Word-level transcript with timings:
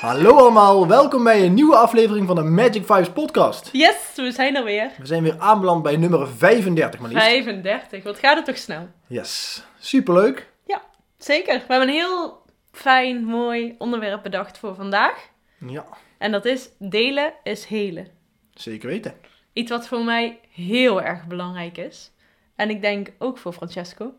Hallo 0.00 0.36
allemaal, 0.36 0.86
welkom 0.88 1.24
bij 1.24 1.44
een 1.44 1.54
nieuwe 1.54 1.76
aflevering 1.76 2.26
van 2.26 2.36
de 2.36 2.42
Magic 2.42 2.86
Vibes 2.86 3.10
podcast. 3.10 3.68
Yes, 3.72 3.96
we 4.16 4.30
zijn 4.32 4.56
er 4.56 4.64
weer. 4.64 4.90
We 4.98 5.06
zijn 5.06 5.22
weer 5.22 5.38
aanbeland 5.38 5.82
bij 5.82 5.96
nummer 5.96 6.28
35 6.28 7.00
maar 7.00 7.08
liefst. 7.10 7.24
35, 7.26 8.02
wat 8.02 8.18
gaat 8.18 8.36
het 8.36 8.44
toch 8.44 8.56
snel? 8.56 8.88
Yes, 9.06 9.62
superleuk. 9.78 10.50
Zeker, 11.18 11.54
we 11.54 11.64
hebben 11.68 11.88
een 11.88 11.94
heel 11.94 12.42
fijn, 12.72 13.24
mooi 13.24 13.74
onderwerp 13.78 14.22
bedacht 14.22 14.58
voor 14.58 14.74
vandaag. 14.74 15.28
Ja, 15.66 15.84
En 16.18 16.32
dat 16.32 16.44
is 16.44 16.68
delen 16.78 17.32
is 17.42 17.64
helen. 17.64 18.08
zeker 18.54 18.88
weten. 18.88 19.14
Iets 19.52 19.70
wat 19.70 19.88
voor 19.88 20.04
mij 20.04 20.40
heel 20.50 21.02
erg 21.02 21.26
belangrijk 21.26 21.78
is. 21.78 22.10
En 22.56 22.70
ik 22.70 22.80
denk 22.82 23.08
ook 23.18 23.38
voor 23.38 23.52
Francesco. 23.52 24.12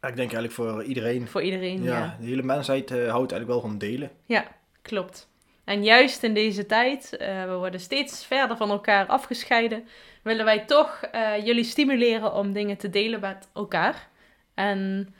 Ik 0.00 0.16
denk 0.16 0.32
eigenlijk 0.32 0.52
voor 0.52 0.84
iedereen. 0.84 1.28
Voor 1.28 1.42
iedereen, 1.42 1.82
ja. 1.82 1.98
Ja, 1.98 2.16
de 2.20 2.26
hele 2.26 2.42
mensheid 2.42 2.90
eh, 2.90 2.96
houdt 2.96 3.32
eigenlijk 3.32 3.46
wel 3.46 3.60
van 3.60 3.78
delen. 3.78 4.10
Ja, 4.24 4.44
klopt. 4.82 5.28
En 5.64 5.84
juist 5.84 6.22
in 6.22 6.34
deze 6.34 6.66
tijd, 6.66 7.16
eh, 7.16 7.44
we 7.44 7.54
worden 7.54 7.80
steeds 7.80 8.26
verder 8.26 8.56
van 8.56 8.70
elkaar 8.70 9.06
afgescheiden, 9.06 9.88
willen 10.22 10.44
wij 10.44 10.64
toch 10.64 11.02
eh, 11.02 11.44
jullie 11.44 11.64
stimuleren 11.64 12.34
om 12.34 12.52
dingen 12.52 12.76
te 12.76 12.90
delen 12.90 13.20
met 13.20 13.48
elkaar. 13.54 14.08
En 14.54 15.14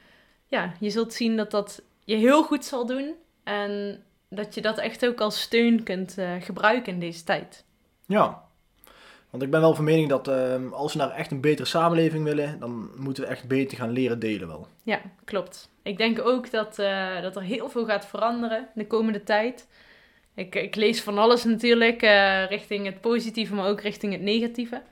ja, 0.47 0.72
je 0.81 0.91
zult 0.91 1.12
zien 1.12 1.36
dat 1.36 1.50
dat 1.50 1.83
je 2.05 2.16
heel 2.16 2.42
goed 2.42 2.64
zal 2.64 2.86
doen. 2.86 3.14
En 3.44 4.03
dat 4.31 4.55
je 4.55 4.60
dat 4.60 4.78
echt 4.78 5.06
ook 5.06 5.20
als 5.20 5.41
steun 5.41 5.83
kunt 5.83 6.16
gebruiken 6.41 6.92
in 6.92 7.00
deze 7.00 7.25
tijd. 7.25 7.64
Ja, 8.06 8.47
want 9.31 9.43
ik 9.43 9.51
ben 9.51 9.61
wel 9.61 9.75
van 9.75 9.84
mening 9.84 10.09
dat 10.09 10.29
ehm, 10.29 10.73
als 10.73 10.93
we 10.93 10.98
naar 10.98 11.11
echt 11.11 11.31
een 11.31 11.41
betere 11.41 11.69
samenleving 11.69 12.25
willen, 12.25 12.59
dan 12.61 12.91
moeten 12.97 13.23
we 13.23 13.29
echt 13.29 13.48
beter 13.48 13.77
gaan 13.77 13.91
leren 13.91 14.19
delen 14.19 14.48
wel. 14.48 14.67
Ja, 14.83 15.01
klopt. 15.25 15.71
Ik 15.83 15.98
denk 15.98 16.21
ook 16.21 16.51
dat, 16.51 16.79
eh, 16.79 17.23
dat 17.23 17.37
er 17.37 17.43
heel 17.43 17.69
veel 17.69 17.84
gaat 17.84 18.06
veranderen 18.06 18.69
de 18.75 18.87
komende 18.87 19.23
tijd. 19.23 19.69
Ik, 20.34 20.55
ik 20.55 20.75
lees 20.75 21.03
van 21.03 21.19
alles 21.19 21.45
natuurlijk, 21.45 22.03
eh, 22.03 22.47
richting 22.47 22.87
het 22.87 23.01
positieve, 23.01 23.55
maar 23.55 23.69
ook 23.69 23.81
richting 23.81 24.12
het 24.12 24.23
negatieve. 24.23 24.83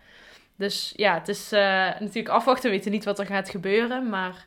Dus 0.57 0.93
ja, 0.97 1.15
het 1.15 1.29
is 1.29 1.53
eh, 1.53 1.61
natuurlijk 2.01 2.29
afwachten, 2.29 2.71
we 2.71 2.77
weten 2.77 2.91
niet 2.91 3.05
wat 3.05 3.19
er 3.19 3.27
gaat 3.27 3.49
gebeuren. 3.49 4.09
Maar 4.09 4.47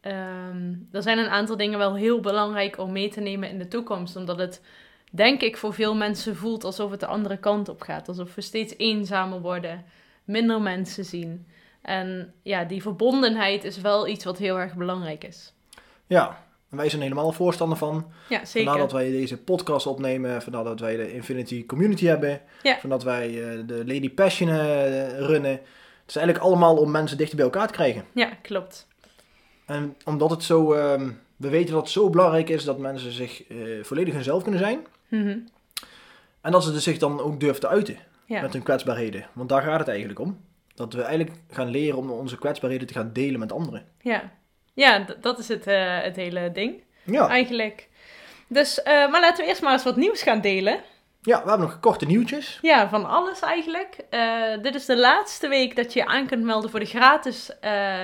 ehm, 0.00 0.74
er 0.92 1.02
zijn 1.02 1.18
een 1.18 1.28
aantal 1.28 1.56
dingen 1.56 1.78
wel 1.78 1.94
heel 1.96 2.20
belangrijk 2.20 2.78
om 2.78 2.92
mee 2.92 3.08
te 3.08 3.20
nemen 3.20 3.48
in 3.48 3.58
de 3.58 3.68
toekomst. 3.68 4.16
Omdat 4.16 4.38
het, 4.38 4.62
denk 5.10 5.40
ik, 5.40 5.56
voor 5.56 5.74
veel 5.74 5.94
mensen 5.94 6.36
voelt 6.36 6.64
alsof 6.64 6.90
het 6.90 7.00
de 7.00 7.06
andere 7.06 7.36
kant 7.36 7.68
op 7.68 7.80
gaat. 7.82 8.08
Alsof 8.08 8.34
we 8.34 8.40
steeds 8.40 8.74
eenzamer 8.76 9.40
worden, 9.40 9.84
minder 10.24 10.60
mensen 10.60 11.04
zien. 11.04 11.46
En 11.82 12.34
ja, 12.42 12.64
die 12.64 12.82
verbondenheid 12.82 13.64
is 13.64 13.80
wel 13.80 14.08
iets 14.08 14.24
wat 14.24 14.38
heel 14.38 14.58
erg 14.58 14.74
belangrijk 14.74 15.24
is. 15.24 15.52
Ja, 16.06 16.44
en 16.70 16.76
wij 16.76 16.88
zijn 16.88 17.02
helemaal 17.02 17.32
voorstander 17.32 17.78
van. 17.78 18.12
Ja, 18.28 18.44
zeker. 18.44 18.68
Vandaar 18.70 18.88
dat 18.88 18.92
wij 18.92 19.10
deze 19.10 19.36
podcast 19.38 19.86
opnemen, 19.86 20.42
vandaar 20.42 20.64
dat 20.64 20.80
wij 20.80 20.96
de 20.96 21.12
Infinity 21.12 21.66
Community 21.66 22.06
hebben, 22.06 22.40
Ja. 22.62 22.78
vandaar 22.78 22.98
dat 22.98 23.08
wij 23.08 23.28
eh, 23.28 23.58
de 23.66 23.82
Lady 23.86 24.10
Passion 24.10 24.48
eh, 24.48 25.18
runnen. 25.18 25.50
Het 25.50 26.08
is 26.08 26.16
eigenlijk 26.16 26.44
allemaal 26.46 26.76
om 26.76 26.90
mensen 26.90 27.16
dichter 27.16 27.36
bij 27.36 27.44
elkaar 27.44 27.66
te 27.66 27.72
krijgen. 27.72 28.04
Ja, 28.14 28.30
klopt. 28.42 28.86
En 29.66 29.96
omdat 30.04 30.30
het 30.30 30.42
zo, 30.42 30.72
ehm, 30.72 31.10
we 31.36 31.48
weten 31.48 31.72
dat 31.72 31.82
het 31.82 31.90
zo 31.90 32.10
belangrijk 32.10 32.48
is 32.48 32.64
dat 32.64 32.78
mensen 32.78 33.12
zich 33.12 33.46
eh, 33.46 33.56
volledig 33.82 34.14
hunzelf 34.14 34.42
kunnen 34.42 34.60
zijn. 34.60 34.86
Mhm. 35.10 35.38
En 36.40 36.52
dat 36.52 36.64
ze 36.64 36.72
dus 36.72 36.82
zich 36.84 36.98
dan 36.98 37.20
ook 37.20 37.40
durven 37.40 37.60
te 37.60 37.68
uiten 37.68 37.96
Ja. 38.26 38.40
met 38.40 38.52
hun 38.52 38.62
kwetsbaarheden. 38.62 39.26
Want 39.32 39.48
daar 39.48 39.62
gaat 39.62 39.78
het 39.78 39.88
eigenlijk 39.88 40.18
om. 40.18 40.40
Dat 40.74 40.92
we 40.92 41.02
eigenlijk 41.02 41.36
gaan 41.50 41.68
leren 41.68 41.98
om 41.98 42.10
onze 42.10 42.38
kwetsbaarheden 42.38 42.86
te 42.86 42.92
gaan 42.94 43.12
delen 43.12 43.40
met 43.40 43.52
anderen. 43.52 43.84
Ja, 44.00 44.30
ja 44.74 45.06
dat 45.20 45.38
is 45.38 45.48
het, 45.48 45.66
eh, 45.66 46.00
het 46.00 46.16
hele 46.16 46.52
ding 46.52 46.82
Ja, 47.04 47.28
eigenlijk. 47.28 47.88
Dus, 48.46 48.82
eh, 48.82 49.10
maar 49.10 49.20
laten 49.20 49.44
we 49.44 49.48
eerst 49.50 49.62
maar 49.62 49.72
eens 49.72 49.84
wat 49.84 49.96
nieuws 49.96 50.22
gaan 50.22 50.40
delen. 50.40 50.80
ja 51.22 51.42
we 51.42 51.48
hebben 51.48 51.66
nog 51.66 51.80
korte 51.80 52.06
nieuwtjes. 52.06 52.58
Ja, 52.62 52.88
van 52.88 53.08
alles 53.08 53.40
eigenlijk. 53.40 53.96
Eh, 54.10 54.62
dit 54.62 54.74
is 54.74 54.84
de 54.86 54.96
laatste 54.98 55.48
week 55.48 55.76
dat 55.76 55.92
je 55.92 55.98
je 56.00 56.06
aan 56.06 56.26
kunt 56.26 56.44
melden 56.44 56.70
voor 56.70 56.80
de 56.80 56.86
gratis 56.86 57.50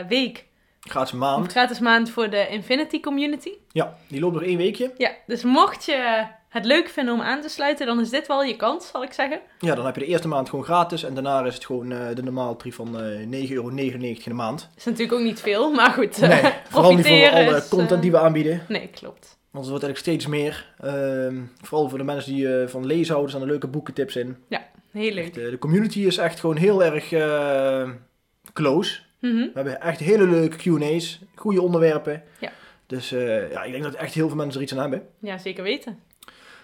week. 0.08 0.44
Gratis 0.80 1.12
maand. 1.12 1.50
gratis 1.50 1.78
maand 1.78 2.10
voor 2.10 2.30
de 2.30 2.48
Infinity 2.48 3.00
Community. 3.00 3.52
Ja, 3.72 3.96
die 4.08 4.20
loopt 4.20 4.34
nog 4.34 4.42
één 4.42 4.56
weekje. 4.56 4.92
Ja, 4.96 5.10
dus 5.26 5.42
mocht 5.42 5.84
je 5.84 6.26
het 6.56 6.64
leuk 6.64 6.88
vinden 6.88 7.14
om 7.14 7.20
aan 7.20 7.40
te 7.40 7.48
sluiten, 7.48 7.86
dan 7.86 8.00
is 8.00 8.10
dit 8.10 8.26
wel 8.26 8.42
je 8.42 8.56
kans, 8.56 8.88
zal 8.88 9.02
ik 9.02 9.12
zeggen. 9.12 9.40
Ja, 9.58 9.74
dan 9.74 9.84
heb 9.86 9.94
je 9.94 10.00
de 10.00 10.06
eerste 10.06 10.28
maand 10.28 10.48
gewoon 10.48 10.64
gratis. 10.64 11.02
En 11.02 11.14
daarna 11.14 11.44
is 11.44 11.54
het 11.54 11.64
gewoon 11.64 11.92
eh, 11.92 12.14
de 12.14 12.22
normale 12.22 12.56
tarief 12.56 12.74
van 12.74 13.00
eh 13.00 13.48
9,99 13.48 13.52
euro 13.52 13.68
in 13.68 14.18
de 14.24 14.32
maand. 14.32 14.68
Is 14.76 14.84
natuurlijk 14.84 15.12
ook 15.12 15.24
niet 15.24 15.40
veel, 15.40 15.72
maar 15.72 15.90
goed. 15.90 16.20
Nee, 16.20 16.42
vooral 16.68 16.94
niet 16.94 17.06
voor 17.06 17.30
alle 17.30 17.56
is, 17.56 17.68
content 17.68 17.90
eh, 17.90 18.00
die 18.00 18.10
we 18.10 18.18
aanbieden. 18.18 18.62
Nee, 18.68 18.88
klopt. 18.88 19.38
Want 19.50 19.68
het 19.68 19.74
wordt 19.80 19.84
eigenlijk 19.84 19.98
steeds 19.98 20.26
meer. 20.26 20.74
Ehm, 20.80 21.36
vooral 21.62 21.88
voor 21.88 21.98
de 21.98 22.04
mensen 22.04 22.34
die 22.34 22.60
eh, 22.60 22.68
van 22.68 22.86
lezen 22.86 23.12
houden, 23.12 23.30
staan 23.30 23.42
er 23.42 23.50
leuke 23.50 23.66
boekentips 23.66 24.16
in. 24.16 24.36
Heel 24.96 25.12
leuk. 25.12 25.26
Echt, 25.26 25.38
eh, 25.38 25.50
de 25.50 25.58
community 25.58 26.00
is 26.00 26.16
echt 26.16 26.40
gewoon 26.40 26.56
heel 26.56 26.84
erg 26.84 27.12
eh, 27.12 27.90
close. 28.52 29.00
Mhm. 29.20 29.34
We 29.34 29.50
hebben 29.54 29.80
echt 29.80 30.00
hele 30.00 30.26
leuke 30.26 30.56
Q&A's, 30.56 31.20
goede 31.34 31.62
onderwerpen. 31.62 32.22
Ja. 32.40 32.52
Dus 32.86 33.12
eh, 33.12 33.50
ja, 33.50 33.62
ik 33.62 33.72
denk 33.72 33.84
dat 33.84 33.94
echt 33.94 34.14
heel 34.14 34.28
veel 34.28 34.36
mensen 34.36 34.56
er 34.56 34.62
iets 34.62 34.72
aan 34.72 34.80
hebben. 34.80 35.06
Ja, 35.20 35.38
zeker 35.38 35.62
weten. 35.62 35.98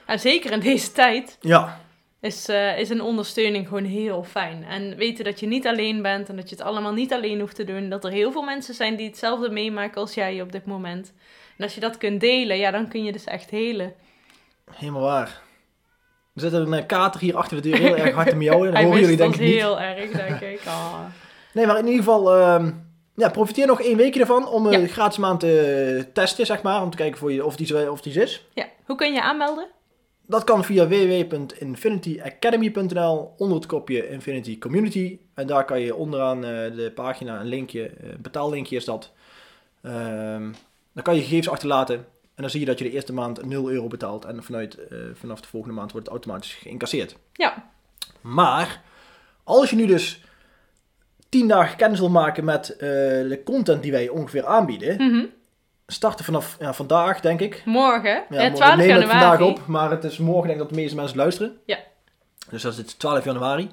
En 0.06 0.18
zeker 0.18 0.52
in 0.52 0.60
deze 0.60 0.92
tijd 0.92 1.38
Ja, 1.40 1.80
is, 2.20 2.48
eh, 2.48 2.78
is 2.78 2.90
een 2.90 3.00
ondersteuning 3.00 3.68
gewoon 3.68 3.84
heel 3.84 4.24
fijn. 4.24 4.64
En 4.64 4.96
weten 4.96 5.24
dat 5.24 5.40
je 5.40 5.46
niet 5.46 5.66
alleen 5.66 6.02
bent 6.02 6.28
en 6.28 6.36
dat 6.36 6.48
je 6.48 6.54
het 6.54 6.64
allemaal 6.64 6.92
niet 6.92 7.12
alleen 7.12 7.40
hoeft 7.40 7.56
te 7.56 7.64
doen. 7.64 7.88
Dat 7.88 8.04
er 8.04 8.10
heel 8.10 8.32
veel 8.32 8.42
mensen 8.42 8.74
zijn 8.74 8.96
die 8.96 9.06
hetzelfde 9.06 9.50
meemaken 9.50 10.00
als 10.00 10.14
jij 10.14 10.40
op 10.40 10.52
dit 10.52 10.66
moment. 10.66 11.12
En 11.56 11.64
als 11.64 11.74
je 11.74 11.80
dat 11.80 11.98
kunt 11.98 12.20
delen, 12.20 12.56
ja, 12.56 12.70
dan 12.70 12.88
kun 12.88 13.04
je 13.04 13.12
dus 13.12 13.24
echt 13.24 13.50
helen. 13.50 13.94
helemaal 14.74 15.02
waar. 15.02 15.40
Er 16.34 16.40
zit 16.40 16.52
een 16.52 16.86
kater 16.86 17.20
hier 17.20 17.36
achter 17.36 17.62
de 17.62 17.70
deur 17.70 17.78
heel 17.78 17.96
erg 17.96 18.14
hard 18.14 18.28
te 18.28 18.36
miauwen. 18.36 18.74
Dat 18.74 18.82
horen 18.84 19.00
jullie 19.00 19.16
denk 19.16 19.34
ik 19.34 19.40
niet. 19.40 19.50
heel 19.50 19.80
erg, 19.80 20.10
denk 20.10 20.40
ik. 20.40 20.60
Ah. 20.66 21.00
Nee, 21.52 21.66
maar 21.66 21.78
in 21.78 21.86
ieder 21.86 21.98
geval, 22.04 22.34
ehm, 22.34 22.70
ja, 23.16 23.28
profiteer 23.30 23.66
nog 23.66 23.80
één 23.80 23.96
weekje 23.96 24.20
ervan 24.20 24.48
om 24.48 24.66
een 24.66 24.88
gratis 24.88 25.18
maand 25.18 25.40
te 25.40 26.06
testen, 26.12 26.46
zeg 26.46 26.62
maar. 26.62 26.82
Om 26.82 26.90
te 26.90 26.96
kijken 26.96 27.18
voor 27.18 27.32
je, 27.32 27.44
of, 27.44 27.56
die, 27.56 27.90
of 27.90 28.00
die 28.00 28.22
is. 28.22 28.46
Ja, 28.54 28.66
hoe 28.84 28.96
kun 28.96 29.12
je 29.12 29.22
aanmelden? 29.22 29.66
Dat 30.26 30.44
kan 30.44 30.64
via 30.64 30.88
www.infinityacademy.nl 30.88 33.34
onder 33.36 33.56
het 33.56 33.66
kopje 33.66 34.08
Infinity 34.08 34.58
Community. 34.58 35.18
En 35.34 35.46
daar 35.46 35.64
kan 35.64 35.80
je 35.80 35.94
onderaan 35.94 36.44
eh, 36.44 36.50
de 36.50 36.92
pagina 36.94 37.40
een 37.40 37.46
linkje, 37.46 37.86
eh, 37.88 38.10
een 38.10 38.22
betaallinkje 38.22 38.76
is 38.76 38.84
dat. 38.84 39.12
Ehm, 39.82 40.50
dan 40.92 41.02
kan 41.02 41.14
je 41.14 41.20
gegevens 41.20 41.48
achterlaten. 41.48 41.94
En 42.34 42.42
dan 42.42 42.50
zie 42.50 42.60
je 42.60 42.66
dat 42.66 42.78
je 42.78 42.84
de 42.84 42.90
eerste 42.90 43.12
maand 43.12 43.44
0 43.46 43.70
euro 43.70 43.86
betaalt. 43.86 44.24
En 44.24 44.42
vanuit, 44.42 44.86
eh, 44.86 44.98
vanaf 45.14 45.40
de 45.40 45.48
volgende 45.48 45.74
maand 45.76 45.92
wordt 45.92 46.06
het 46.06 46.16
automatisch 46.16 46.54
geïncasseerd. 46.54 47.16
Ja, 47.32 47.70
Maar, 48.20 48.82
als 49.44 49.70
je 49.70 49.76
nu 49.76 49.86
dus 49.86 50.24
10 51.28 51.48
dagen 51.48 51.76
kennis 51.76 51.98
wil 51.98 52.10
maken 52.10 52.44
met 52.44 52.74
de 52.78 53.40
content 53.44 53.82
die 53.82 53.92
wij 53.92 54.08
ongeveer 54.08 54.46
aanbieden. 54.46 54.96
mhm. 54.96 55.24
Starten 55.86 56.24
vanaf 56.24 56.56
ja, 56.60 56.72
vandaag, 56.74 57.20
denk 57.20 57.40
ik. 57.40 57.62
morgen, 57.64 58.24
Ja, 58.28 58.42
ja, 58.42 58.50
we 58.50 58.56
12 58.56 58.76
nemen 58.76 58.94
het 58.94 59.10
vandaag 59.10 59.38
januari. 59.38 59.60
op, 59.60 59.66
maar 59.66 59.90
het 59.90 60.04
is 60.04 60.18
morgen 60.18 60.42
denk 60.48 60.52
ik 60.52 60.58
dat 60.58 60.68
de 60.68 60.80
meeste 60.80 60.96
mensen 60.96 61.16
luisteren. 61.16 61.60
Ja. 61.66 61.78
Dus 62.50 62.62
dat 62.62 62.72
is 62.72 62.78
het 62.78 62.98
12 62.98 63.24
januari. 63.24 63.70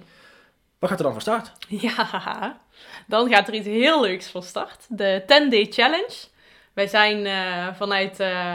Wat 0.80 0.90
gaat 0.90 1.00
er 1.00 1.04
dan 1.04 1.14
van 1.14 1.22
start? 1.22 1.52
Ja, 1.68 2.58
dan 3.08 3.30
gaat 3.30 3.48
er 3.48 3.54
iets 3.54 3.68
heel 3.68 4.02
leuks 4.02 4.28
van 4.28 4.44
start. 4.44 4.86
De 4.88 5.22
10-day 5.22 5.68
challenge. 5.70 6.16
Wij 6.74 6.88
zijn 6.88 7.26
eh, 7.26 7.76
vanuit 7.76 8.20
eh, 8.20 8.54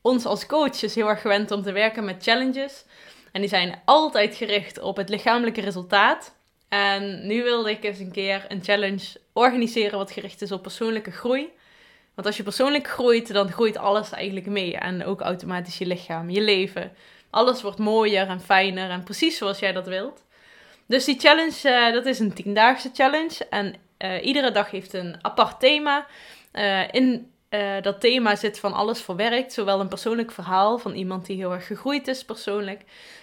ons 0.00 0.24
als 0.24 0.46
coaches 0.46 0.94
heel 0.94 1.08
erg 1.08 1.20
gewend 1.20 1.50
om 1.50 1.62
te 1.62 1.72
werken 1.72 2.04
met 2.04 2.22
challenges. 2.22 2.84
En 3.32 3.40
die 3.40 3.50
zijn 3.50 3.80
altijd 3.84 4.34
gericht 4.34 4.80
op 4.80 4.96
het 4.96 5.08
lichamelijke 5.08 5.60
resultaat. 5.60 6.34
En 6.68 7.26
nu 7.26 7.42
wilde 7.42 7.70
ik 7.70 7.84
eens 7.84 7.98
een 7.98 8.12
keer 8.12 8.44
een 8.48 8.64
challenge 8.64 9.20
organiseren 9.32 9.98
wat 9.98 10.10
gericht 10.10 10.42
is 10.42 10.52
op 10.52 10.62
persoonlijke 10.62 11.10
groei. 11.10 11.52
Want 12.14 12.26
als 12.26 12.36
je 12.36 12.42
persoonlijk 12.42 12.88
groeit, 12.88 13.32
dan 13.32 13.52
groeit 13.52 13.76
alles 13.76 14.12
eigenlijk 14.12 14.46
mee. 14.46 14.76
En 14.76 15.04
ook 15.04 15.20
automatisch 15.20 15.78
je 15.78 15.86
lichaam, 15.86 16.30
je 16.30 16.40
leven. 16.40 16.92
Alles 17.30 17.62
wordt 17.62 17.78
mooier 17.78 18.28
en 18.28 18.40
fijner 18.40 18.90
en 18.90 19.02
precies 19.02 19.36
zoals 19.36 19.58
jij 19.58 19.72
dat 19.72 19.86
wilt. 19.86 20.24
Dus 20.86 21.04
die 21.04 21.18
challenge, 21.18 21.68
eh, 21.68 21.92
dat 21.92 22.06
is 22.06 22.18
een 22.18 22.32
tiendaagse 22.32 22.90
challenge. 22.94 23.46
En 23.50 23.74
eh, 23.96 24.24
iedere 24.24 24.50
dag 24.50 24.70
heeft 24.70 24.92
een 24.92 25.16
apart 25.22 25.60
thema. 25.60 26.06
Eh, 26.52 26.88
in 26.90 27.30
dat 27.82 28.00
thema 28.00 28.36
zit 28.36 28.58
van 28.58 28.72
alles 28.72 29.00
verwerkt. 29.00 29.52
Zowel 29.52 29.80
een 29.80 29.88
persoonlijk 29.88 30.30
verhaal 30.30 30.78
van 30.78 30.94
iemand 30.94 31.26
die 31.26 31.36
heel 31.36 31.52
erg 31.52 31.66
gegroeid 31.66 32.08
is 32.08 32.24
persoonlijk. 32.24 32.82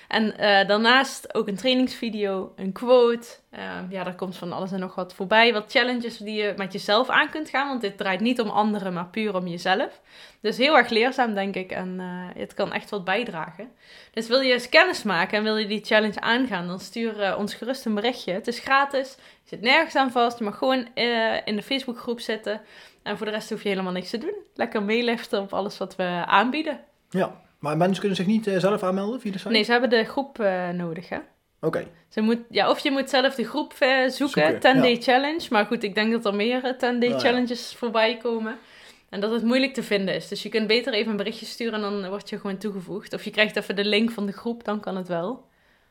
En 0.10 0.38
eh, 0.38 0.68
daarnaast 0.68 1.34
ook 1.34 1.48
een 1.48 1.56
trainingsvideo, 1.56 2.54
een 2.56 2.72
quote. 2.72 3.28
Uh, 3.54 3.60
ja, 3.90 4.04
daar 4.04 4.16
komt 4.16 4.38
van 4.38 4.54
alles 4.54 4.72
en 4.72 4.80
nog 4.80 4.96
wat 4.96 5.14
voorbij. 5.14 5.54
Wat 5.54 5.72
challenges 5.72 6.18
die 6.18 6.42
je 6.42 6.54
met 6.58 6.74
jezelf 6.74 7.10
aan 7.10 7.30
kunt 7.30 7.50
gaan. 7.50 7.68
Want 7.68 7.82
dit 7.82 7.98
draait 7.98 8.20
niet 8.20 8.42
om 8.42 8.50
anderen, 8.50 8.94
maar 8.94 9.08
puur 9.08 9.36
om 9.36 9.48
jezelf. 9.48 10.02
Dus 10.42 10.58
heel 10.58 10.78
erg 10.78 10.90
leerzaam, 10.90 11.34
denk 11.34 11.56
ik. 11.56 11.72
En 11.72 11.96
uh, 12.00 12.42
het 12.42 12.54
kan 12.54 12.74
echt 12.74 12.90
wat 12.90 13.04
bijdragen. 13.04 13.72
Dus 14.12 14.28
wil 14.28 14.40
je 14.40 14.54
eens 14.54 14.70
kennis 14.70 15.04
maken 15.04 15.38
en 15.38 15.44
wil 15.44 15.58
je 15.58 15.68
die 15.68 15.86
challenge 15.86 16.22
aangaan, 16.22 16.68
dan 16.68 16.80
stuur 16.80 17.38
ons 17.38 17.54
gerust 17.54 17.86
een 17.86 17.96
berichtje. 17.96 18.34
Het 18.34 18.48
is 18.48 18.60
gratis. 18.60 19.16
Je 19.18 19.50
zit 19.50 19.62
nergens 19.62 19.96
aan 19.96 20.12
vast. 20.12 20.38
Je 20.38 20.44
mag 20.44 20.58
gewoon 20.58 20.88
in 21.46 21.56
de 21.56 21.64
Facebookgroep 21.64 22.20
zitten. 22.20 22.62
En 23.04 23.18
voor 23.18 23.26
de 23.26 23.32
rest 23.32 23.50
hoef 23.50 23.64
je 23.64 23.70
helemaal 23.70 23.92
niks 23.92 24.10
te 24.10 24.18
doen. 24.18 24.36
Lekker 24.54 24.84
meeliften 24.84 25.42
op 25.42 25.54
alles 25.54 25.78
wat 25.78 25.96
we 25.96 26.24
aanbieden. 26.26 26.80
Ja, 27.10 27.42
maar 27.60 27.78
mensen 27.78 28.00
kunnen 28.00 28.18
zich 28.18 28.26
niet 28.26 28.48
uh, 28.48 28.58
zelf 28.58 28.84
aanmelden 28.84 29.22
via 29.22 29.32
de 29.32 29.38
site? 29.38 29.50
Nee, 29.50 29.64
ze 29.64 29.72
hebben 29.72 29.90
de 29.90 30.04
groep 30.04 30.40
uh, 30.40 30.70
nodig, 30.70 31.10
hè? 31.10 31.18
Oké. 31.62 31.86
Okay. 32.12 32.42
Ja, 32.50 32.70
of 32.70 32.80
je 32.80 32.92
moet 32.92 33.10
zelf 33.10 33.36
de 33.36 33.44
groep 33.44 33.74
uh, 33.80 33.90
zoeken, 33.90 34.12
zoeken 34.12 34.60
10 34.60 34.82
Day 34.82 34.94
ja. 34.94 35.02
Challenge. 35.02 35.48
Maar 35.50 35.66
goed, 35.66 35.84
ik 35.84 35.96
denk 35.96 36.12
dat 36.12 36.26
er 36.26 36.36
meer 36.36 36.76
10 36.78 37.00
Day 37.00 37.12
oh, 37.12 37.20
Challenges 37.20 37.72
ja. 37.72 37.78
voorbij 37.78 38.18
komen. 38.18 38.58
En 39.10 39.20
dat 39.20 39.32
het 39.32 39.44
moeilijk 39.44 39.74
te 39.74 39.84
vinden 39.84 40.16
is. 40.16 40.28
Dus 40.28 40.44
je 40.44 40.50
kunt 40.50 40.68
beter 40.68 40.94
even 40.94 41.12
een 41.12 41.18
berichtje 41.18 41.46
sturen 41.46 41.74
en 41.74 41.82
dan 41.82 42.10
word 42.10 42.30
je 42.30 42.40
gewoon 42.40 42.58
toegevoegd. 42.58 43.14
Of 43.14 43.24
je 43.24 43.32
krijgt 43.32 43.56
even 43.56 43.76
de 43.76 43.86
link 43.86 44.12
van 44.12 44.26
de 44.26 44.32
groep, 44.32 44.64
dan 44.64 44.80
kan 44.80 44.96
het 44.96 45.08
wel. 45.08 45.46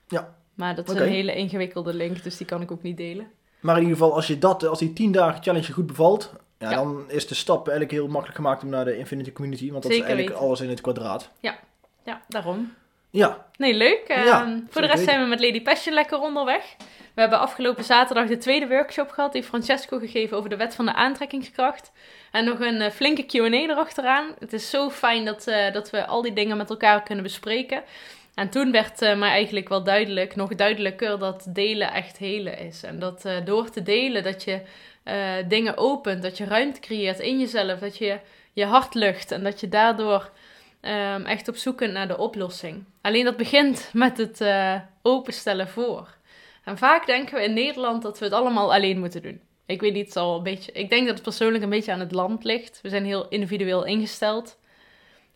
Ja. 0.09 0.37
Maar 0.55 0.75
dat 0.75 0.89
is 0.89 0.95
okay. 0.95 1.07
een 1.07 1.13
hele 1.13 1.35
ingewikkelde 1.35 1.95
link, 1.95 2.23
dus 2.23 2.37
die 2.37 2.47
kan 2.47 2.63
ik 2.63 2.71
ook 2.71 2.83
niet 2.83 2.97
delen. 2.97 3.27
Maar 3.61 3.77
in 3.77 3.83
ieder 3.83 3.97
geval, 3.97 4.15
als, 4.15 4.27
je 4.27 4.39
dat, 4.39 4.67
als 4.67 4.79
die 4.79 4.93
10 4.93 5.13
dagen 5.13 5.43
challenge 5.43 5.73
goed 5.73 5.87
bevalt, 5.87 6.33
ja, 6.59 6.71
ja, 6.71 6.77
dan 6.77 7.11
is 7.11 7.27
de 7.27 7.35
stap 7.35 7.69
eigenlijk 7.69 7.91
heel 7.91 8.09
makkelijk 8.09 8.37
gemaakt 8.37 8.63
om 8.63 8.69
naar 8.69 8.85
de 8.85 8.99
Infinity 8.99 9.33
Community. 9.33 9.71
Want 9.71 9.83
dat 9.83 9.93
Zeker 9.93 10.07
is 10.07 10.11
eigenlijk 10.11 10.29
weten. 10.29 10.49
alles 10.49 10.61
in 10.61 10.69
het 10.69 10.81
kwadraat. 10.81 11.31
Ja, 11.41 11.59
ja 12.05 12.23
daarom. 12.29 12.75
Ja. 13.11 13.47
Nee, 13.57 13.75
leuk. 13.75 14.03
Ja, 14.07 14.43
um, 14.43 14.67
voor 14.71 14.83
de 14.83 14.89
rest 14.89 15.05
zijn 15.05 15.23
we 15.23 15.27
met 15.27 15.41
Lady 15.41 15.63
Passion 15.63 15.95
lekker 15.95 16.21
onderweg. 16.21 16.77
We 17.15 17.21
hebben 17.21 17.39
afgelopen 17.39 17.85
zaterdag 17.85 18.27
de 18.27 18.37
tweede 18.37 18.69
workshop 18.69 19.11
gehad 19.11 19.33
die 19.33 19.43
Francesco 19.43 19.99
gegeven 19.99 20.37
over 20.37 20.51
de 20.51 20.57
wet 20.57 20.75
van 20.75 20.87
de 20.87 20.95
aantrekkingskracht. 20.95 21.93
En 22.31 22.45
nog 22.45 22.61
een 22.61 22.81
uh, 22.81 22.91
flinke 22.91 23.23
Q&A 23.23 23.51
erachteraan. 23.51 24.35
Het 24.39 24.53
is 24.53 24.71
zo 24.71 24.91
fijn 24.91 25.25
dat, 25.25 25.47
uh, 25.49 25.73
dat 25.73 25.91
we 25.91 26.07
al 26.07 26.23
die 26.23 26.33
dingen 26.33 26.57
met 26.57 26.71
elkaar 26.71 27.03
kunnen 27.03 27.25
bespreken. 27.25 27.83
En 28.35 28.49
toen 28.49 28.73
werd 28.73 29.03
uh, 29.03 29.17
mij 29.17 29.31
eigenlijk 29.31 29.69
wel 29.69 29.85
duidelijk, 29.85 30.37
nog 30.37 30.55
duidelijker, 30.55 31.19
dat 31.19 31.47
delen 31.49 31.93
echt 31.93 32.19
helen 32.19 32.59
is. 32.59 32.83
En 32.83 32.99
dat 32.99 33.29
door 33.45 33.71
te 33.71 33.83
delen 33.83 34.23
dat 34.23 34.45
je 34.45 34.61
uh, 35.09 35.49
dingen 35.49 35.77
opent, 35.77 36.23
dat 36.23 36.39
je 36.39 36.45
ruimte 36.45 36.81
creëert 36.81 37.19
in 37.19 37.39
jezelf, 37.41 37.79
dat 37.79 37.99
je 37.99 38.19
je 38.53 38.65
hart 38.65 38.95
lucht 38.95 39.31
en 39.31 39.43
dat 39.43 39.61
je 39.61 39.69
daardoor 39.69 40.31
um, 40.81 41.27
echt 41.27 41.49
op 41.49 41.57
zoek 41.57 41.77
kunt 41.77 41.93
naar 41.93 42.09
de 42.09 42.19
oplossing. 42.19 42.85
Alleen 43.01 43.25
dat 43.25 43.37
begint 43.37 43.91
met 43.93 44.19
het 44.19 44.41
uh, 44.41 44.75
openstellen 45.03 45.69
voor. 45.69 46.17
En 46.65 46.79
vaak 46.79 47.07
denken 47.07 47.35
we 47.35 47.45
in 47.45 47.53
Nederland 47.53 48.03
dat 48.03 48.19
we 48.19 48.25
het 48.25 48.35
allemaal 48.35 48.73
alleen 48.73 48.99
moeten 48.99 49.23
doen. 49.23 49.41
Ik 49.67 49.81
weet 49.81 49.93
niet, 49.93 50.15
het 50.15 50.17
een 50.17 50.43
beetje. 50.43 50.73
Ik 50.73 50.91
denk 50.91 51.07
dat 51.07 51.15
het 51.15 51.23
persoonlijk 51.23 51.63
een 51.63 51.71
beetje 51.71 51.93
aan 51.93 52.01
het 52.01 52.13
land 52.13 52.45
ligt. 52.45 52.81
We 52.83 52.89
zijn 52.89 53.05
heel 53.05 53.29
individueel 53.29 53.85
ingesteld, 53.85 54.59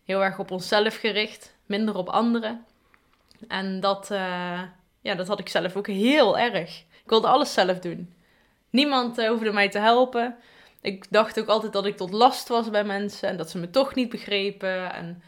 heel 0.05 0.23
erg 0.23 0.39
op 0.39 0.51
onszelf 0.51 0.95
gericht, 0.95 1.55
minder 1.65 1.95
op 1.95 2.09
anderen. 2.09 2.65
En 3.47 3.79
dat, 3.79 4.11
uh, 4.11 4.61
ja, 5.01 5.15
dat 5.15 5.27
had 5.27 5.39
ik 5.39 5.49
zelf 5.49 5.75
ook 5.75 5.87
heel 5.87 6.37
erg. 6.37 6.79
Ik 6.79 7.09
wilde 7.09 7.27
alles 7.27 7.53
zelf 7.53 7.79
doen. 7.79 8.13
Niemand 8.73 9.19
uh, 9.19 9.29
hoefde 9.29 9.51
mij 9.51 9.69
te 9.69 9.79
helpen. 9.79 10.35
Ik 10.81 11.05
dacht 11.09 11.39
ook 11.39 11.47
altijd 11.47 11.73
dat 11.73 11.85
ik 11.85 11.97
tot 11.97 12.11
last 12.11 12.47
was 12.47 12.69
bij 12.69 12.83
mensen 12.83 13.29
en 13.29 13.37
dat 13.37 13.49
ze 13.49 13.57
me 13.57 13.69
toch 13.69 13.95
niet 13.95 14.09
begrepen. 14.09 14.93
En 14.93 15.21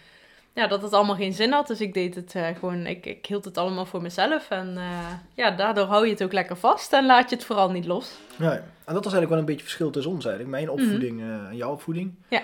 ja, 0.54 0.68
dat 0.68 0.82
het 0.82 0.94
allemaal 0.94 1.16
geen 1.16 1.34
zin 1.34 1.52
had. 1.52 1.68
Dus 1.68 1.82
ik 1.82 1.94
deed 1.94 2.16
het 2.16 2.34
uh, 2.36 2.48
gewoon, 2.60 2.86
ik, 2.86 3.06
ik 3.06 3.26
hield 3.26 3.46
het 3.46 3.58
allemaal 3.58 3.86
voor 3.86 4.02
mezelf. 4.02 4.50
En 4.50 4.74
uh, 4.78 5.14
ja, 5.34 5.52
daardoor 5.52 5.86
hou 5.86 6.06
je 6.06 6.12
het 6.12 6.24
ook 6.24 6.34
lekker 6.34 6.56
vast 6.58 6.94
en 6.94 7.06
laat 7.06 7.30
je 7.30 7.36
het 7.36 7.46
vooral 7.46 7.72
niet 7.72 7.86
los. 7.86 8.12
Ja, 8.36 8.52
en 8.52 8.94
dat 8.94 9.04
was 9.04 9.14
eigenlijk 9.14 9.30
wel 9.30 9.40
een 9.40 9.46
beetje 9.46 9.64
verschil 9.64 9.90
tussen 9.90 10.12
ons 10.12 10.26
eigenlijk. 10.26 10.56
Mijn 10.56 10.70
opvoeding 10.70 11.20
mm 11.20 11.30
-hmm. 11.30 11.46
en 11.46 11.56
jouw 11.56 11.72
opvoeding. 11.72 12.14
Ja. 12.28 12.42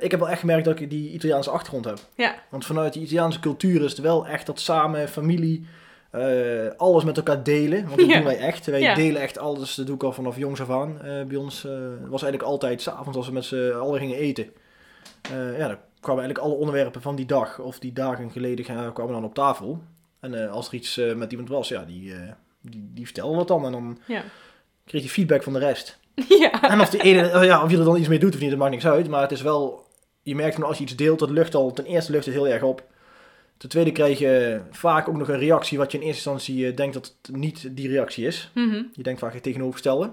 ik 0.00 0.10
heb 0.10 0.20
wel 0.20 0.28
echt 0.28 0.40
gemerkt 0.40 0.64
dat 0.64 0.80
ik 0.80 0.90
die 0.90 1.12
Italiaanse 1.12 1.50
achtergrond 1.50 1.84
heb. 1.84 1.98
Ja. 2.14 2.34
Want 2.48 2.66
vanuit 2.66 2.92
die 2.92 3.02
Italiaanse 3.02 3.40
cultuur 3.40 3.84
is 3.84 3.90
het 3.90 4.00
wel 4.00 4.26
echt 4.26 4.46
dat 4.46 4.60
samen, 4.60 5.08
familie, 5.08 5.66
uh, 6.16 6.70
alles 6.76 7.04
met 7.04 7.16
elkaar 7.16 7.42
delen. 7.42 7.84
Want 7.84 7.96
dat 7.98 8.08
ja. 8.08 8.14
doen 8.14 8.24
wij 8.24 8.38
echt. 8.38 8.66
Wij 8.66 8.80
ja. 8.80 8.94
delen 8.94 9.22
echt 9.22 9.38
alles. 9.38 9.74
Dat 9.74 9.86
doe 9.86 9.94
ik 9.94 10.02
al 10.02 10.12
vanaf 10.12 10.36
jongs 10.36 10.60
af 10.60 10.70
aan. 10.70 10.98
Uh, 11.04 11.24
bij 11.24 11.36
ons 11.36 11.64
uh, 11.64 11.72
was 12.00 12.22
eigenlijk 12.22 12.42
altijd 12.42 12.82
s'avonds 12.82 13.16
als 13.16 13.26
we 13.26 13.32
met 13.32 13.44
z'n 13.44 13.72
allen 13.72 14.00
gingen 14.00 14.16
eten. 14.16 14.52
ja, 15.30 15.68
dan 15.68 15.78
kwamen 16.00 16.22
eigenlijk 16.22 16.38
alle 16.38 16.54
onderwerpen 16.54 17.02
van 17.02 17.16
die 17.16 17.26
dag 17.26 17.58
of 17.58 17.78
die 17.78 17.92
dagen 17.92 18.30
geleden 18.30 18.64
kwamen 18.92 19.12
dan 19.12 19.24
op 19.24 19.34
tafel. 19.34 19.82
En 20.20 20.50
als 20.50 20.68
er 20.68 20.74
iets 20.74 21.00
met 21.16 21.30
iemand 21.30 21.48
was, 21.48 21.68
ja, 21.68 21.84
die, 21.84 22.14
die, 22.60 22.90
die 22.94 23.04
vertelde 23.04 23.36
wat 23.36 23.48
dan. 23.48 23.64
En 23.64 23.72
dan 23.72 23.98
ja. 24.06 24.22
kreeg 24.84 25.02
je 25.02 25.08
feedback 25.08 25.42
van 25.42 25.52
de 25.52 25.58
rest. 25.58 25.98
Ja. 26.28 26.62
En 26.62 26.80
of, 26.80 26.90
de 26.90 27.02
ene, 27.02 27.44
ja, 27.44 27.62
of 27.62 27.70
je 27.70 27.78
er 27.78 27.84
dan 27.84 27.96
iets 27.96 28.08
mee 28.08 28.18
doet 28.18 28.34
of 28.34 28.40
niet, 28.40 28.50
dat 28.50 28.58
maakt 28.58 28.70
niks 28.70 28.86
uit. 28.86 29.08
Maar 29.08 29.22
het 29.22 29.32
is 29.32 29.42
wel, 29.42 29.86
je 30.22 30.34
merkt 30.34 30.54
van 30.54 30.64
als 30.64 30.76
je 30.76 30.82
iets 30.82 30.96
deelt, 30.96 31.18
dat 31.18 31.30
lucht 31.30 31.54
al, 31.54 31.72
ten 31.72 31.84
eerste 31.84 32.12
lucht 32.12 32.24
het 32.24 32.34
heel 32.34 32.48
erg 32.48 32.62
op. 32.62 32.84
Ten 33.56 33.68
tweede 33.68 33.92
krijg 33.92 34.18
je 34.18 34.60
vaak 34.70 35.08
ook 35.08 35.16
nog 35.16 35.28
een 35.28 35.38
reactie 35.38 35.78
wat 35.78 35.92
je 35.92 35.98
in 35.98 36.04
eerste 36.04 36.30
instantie 36.30 36.74
denkt 36.74 36.94
dat 36.94 37.16
het 37.22 37.36
niet 37.36 37.76
die 37.76 37.88
reactie 37.88 38.26
is. 38.26 38.50
Mm 38.54 38.70
-hmm. 38.70 38.90
Je 38.92 39.02
denkt 39.02 39.20
vaak 39.20 39.32
het 39.34 39.42
tegenovergestelde. 39.42 40.10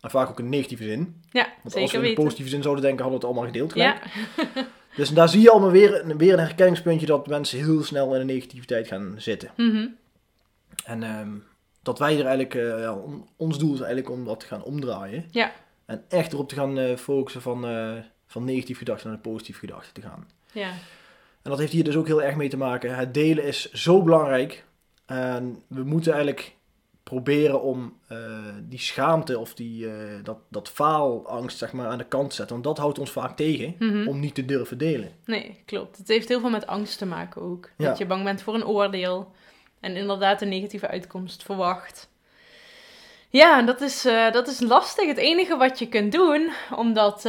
En 0.00 0.10
vaak 0.10 0.28
ook 0.28 0.38
een 0.38 0.48
negatieve 0.48 0.84
zin. 0.84 1.22
Ja, 1.30 1.42
Want 1.42 1.58
zeker 1.62 1.80
als 1.80 1.90
we 1.90 1.96
een 1.96 2.02
weten. 2.02 2.22
positieve 2.22 2.50
zin 2.50 2.62
zouden 2.62 2.84
denken, 2.84 3.02
hadden 3.02 3.20
we 3.20 3.26
het 3.26 3.36
allemaal 3.36 3.52
gedeeld 3.52 3.72
gelijk. 3.72 4.04
Ja. 4.54 4.66
dus 4.96 5.10
daar 5.10 5.28
zie 5.28 5.40
je 5.40 5.50
allemaal 5.50 5.70
weer, 5.70 6.16
weer 6.16 6.32
een 6.32 6.38
herkenningspuntje 6.38 7.06
dat 7.06 7.26
mensen 7.26 7.58
heel 7.58 7.82
snel 7.82 8.14
in 8.14 8.26
de 8.26 8.32
negativiteit 8.32 8.86
gaan 8.86 9.14
zitten. 9.16 9.50
Mm 9.56 9.70
-hmm. 9.70 9.96
En 10.84 11.02
um, 11.02 11.44
dat 11.82 11.98
wij 11.98 12.18
er 12.18 12.26
eigenlijk, 12.26 12.54
uh, 12.54 12.80
ja, 12.80 12.94
on, 12.94 13.28
ons 13.36 13.58
doel 13.58 13.74
is 13.74 13.80
eigenlijk 13.80 14.10
om 14.10 14.24
dat 14.24 14.40
te 14.40 14.46
gaan 14.46 14.62
omdraaien. 14.62 15.24
Ja. 15.30 15.52
En 15.84 16.04
echt 16.08 16.32
erop 16.32 16.48
te 16.48 16.54
gaan 16.54 16.78
uh, 16.78 16.96
focussen 16.96 17.42
van, 17.42 17.70
uh, 17.70 17.92
van 18.26 18.44
negatief 18.44 18.78
gedachten 18.78 19.08
naar 19.08 19.18
positief 19.18 19.58
gedachten 19.58 19.92
te 19.94 20.00
gaan. 20.00 20.28
Ja. 20.52 20.72
En 21.48 21.54
dat 21.54 21.62
heeft 21.62 21.76
hier 21.76 21.84
dus 21.84 21.96
ook 21.96 22.06
heel 22.06 22.22
erg 22.22 22.36
mee 22.36 22.48
te 22.48 22.56
maken. 22.56 22.96
Het 22.96 23.14
delen 23.14 23.44
is 23.44 23.72
zo 23.72 24.02
belangrijk. 24.02 24.64
En 25.06 25.62
we 25.68 25.84
moeten 25.84 26.12
eigenlijk 26.12 26.56
proberen 27.02 27.62
om 27.62 27.98
uh, 28.12 28.18
die 28.62 28.78
schaamte 28.78 29.38
of 29.38 29.54
die, 29.54 29.84
uh, 29.84 29.92
dat, 30.22 30.38
dat 30.48 30.68
faalangst 30.68 31.58
zeg 31.58 31.72
maar, 31.72 31.86
aan 31.86 31.98
de 31.98 32.04
kant 32.04 32.30
te 32.30 32.36
zetten. 32.36 32.54
Want 32.54 32.66
dat 32.66 32.78
houdt 32.78 32.98
ons 32.98 33.10
vaak 33.10 33.36
tegen 33.36 33.74
mm 33.78 33.90
-hmm. 33.90 34.08
om 34.08 34.20
niet 34.20 34.34
te 34.34 34.44
durven 34.44 34.78
delen. 34.78 35.12
Nee, 35.24 35.62
klopt. 35.64 35.96
Het 35.96 36.08
heeft 36.08 36.28
heel 36.28 36.40
veel 36.40 36.50
met 36.50 36.66
angst 36.66 36.98
te 36.98 37.06
maken 37.06 37.42
ook. 37.42 37.70
Ja. 37.76 37.88
Dat 37.88 37.98
je 37.98 38.06
bang 38.06 38.24
bent 38.24 38.42
voor 38.42 38.54
een 38.54 38.66
oordeel. 38.66 39.32
En 39.80 39.96
inderdaad 39.96 40.42
een 40.42 40.48
negatieve 40.48 40.88
uitkomst 40.88 41.42
verwacht. 41.42 42.08
Ja, 43.28 43.62
dat 43.62 43.80
is, 43.80 44.06
uh, 44.06 44.32
dat 44.32 44.48
is 44.48 44.60
lastig. 44.60 45.06
Het 45.06 45.16
enige 45.16 45.56
wat 45.56 45.78
je 45.78 45.88
kunt 45.88 46.12
doen, 46.12 46.50
omdat 46.76 47.24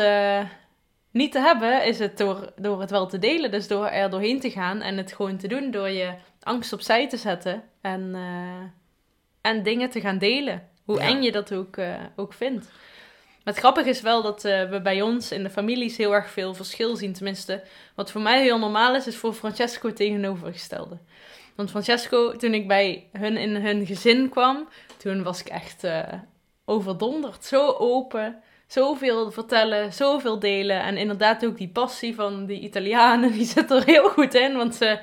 niet 1.11 1.31
te 1.31 1.39
hebben, 1.39 1.85
is 1.85 1.99
het 1.99 2.17
door, 2.17 2.51
door 2.55 2.79
het 2.81 2.89
wel 2.89 3.07
te 3.07 3.19
delen. 3.19 3.51
Dus 3.51 3.67
door 3.67 3.85
er 3.87 4.09
doorheen 4.09 4.39
te 4.39 4.51
gaan 4.51 4.81
en 4.81 4.97
het 4.97 5.13
gewoon 5.13 5.37
te 5.37 5.47
doen. 5.47 5.71
Door 5.71 5.89
je 5.89 6.13
angst 6.41 6.73
opzij 6.73 7.09
te 7.09 7.17
zetten 7.17 7.63
en, 7.81 8.01
uh, 8.15 8.61
en 9.41 9.63
dingen 9.63 9.89
te 9.89 10.01
gaan 10.01 10.17
delen. 10.17 10.67
Hoe 10.85 10.97
Ja. 10.97 11.07
eng 11.07 11.21
je 11.21 11.31
dat 11.31 11.53
ook, 11.53 11.77
uh, 11.77 11.95
ook 12.15 12.33
vindt. 12.33 12.65
Maar 13.43 13.53
het 13.53 13.57
grappige 13.57 13.89
is 13.89 14.01
wel 14.01 14.21
dat 14.21 14.45
uh, 14.45 14.69
we 14.69 14.81
bij 14.81 15.01
ons 15.01 15.31
in 15.31 15.43
de 15.43 15.49
families 15.49 15.97
heel 15.97 16.13
erg 16.13 16.29
veel 16.29 16.53
verschil 16.53 16.95
zien. 16.95 17.13
Tenminste, 17.13 17.63
wat 17.95 18.11
voor 18.11 18.21
mij 18.21 18.41
heel 18.41 18.59
normaal 18.59 18.95
is, 18.95 19.07
is 19.07 19.15
voor 19.15 19.33
Francesco 19.33 19.87
het 19.87 19.95
tegenovergestelde. 19.95 20.97
Want 21.55 21.69
Francesco, 21.69 22.35
toen 22.35 22.53
ik 22.53 22.67
bij 22.67 23.09
hun 23.11 23.37
in 23.37 23.55
hun 23.55 23.85
gezin 23.85 24.29
kwam, 24.29 24.67
toen 24.97 25.23
was 25.23 25.39
ik 25.39 25.47
echt 25.47 25.87
overdonderd. 26.65 27.45
Zo 27.45 27.71
open 27.71 28.41
zoveel 28.69 29.31
vertellen, 29.31 29.93
zoveel 29.93 30.39
delen. 30.39 30.81
En 30.81 30.97
inderdaad 30.97 31.45
ook 31.45 31.57
die 31.57 31.69
passie 31.69 32.15
van 32.15 32.45
die 32.45 32.59
Italianen, 32.59 33.31
die 33.37 33.45
zit 33.45 33.71
er 33.71 33.83
heel 33.83 34.09
goed 34.09 34.33
in. 34.33 34.57
Want 34.57 34.75
ze 34.75 34.99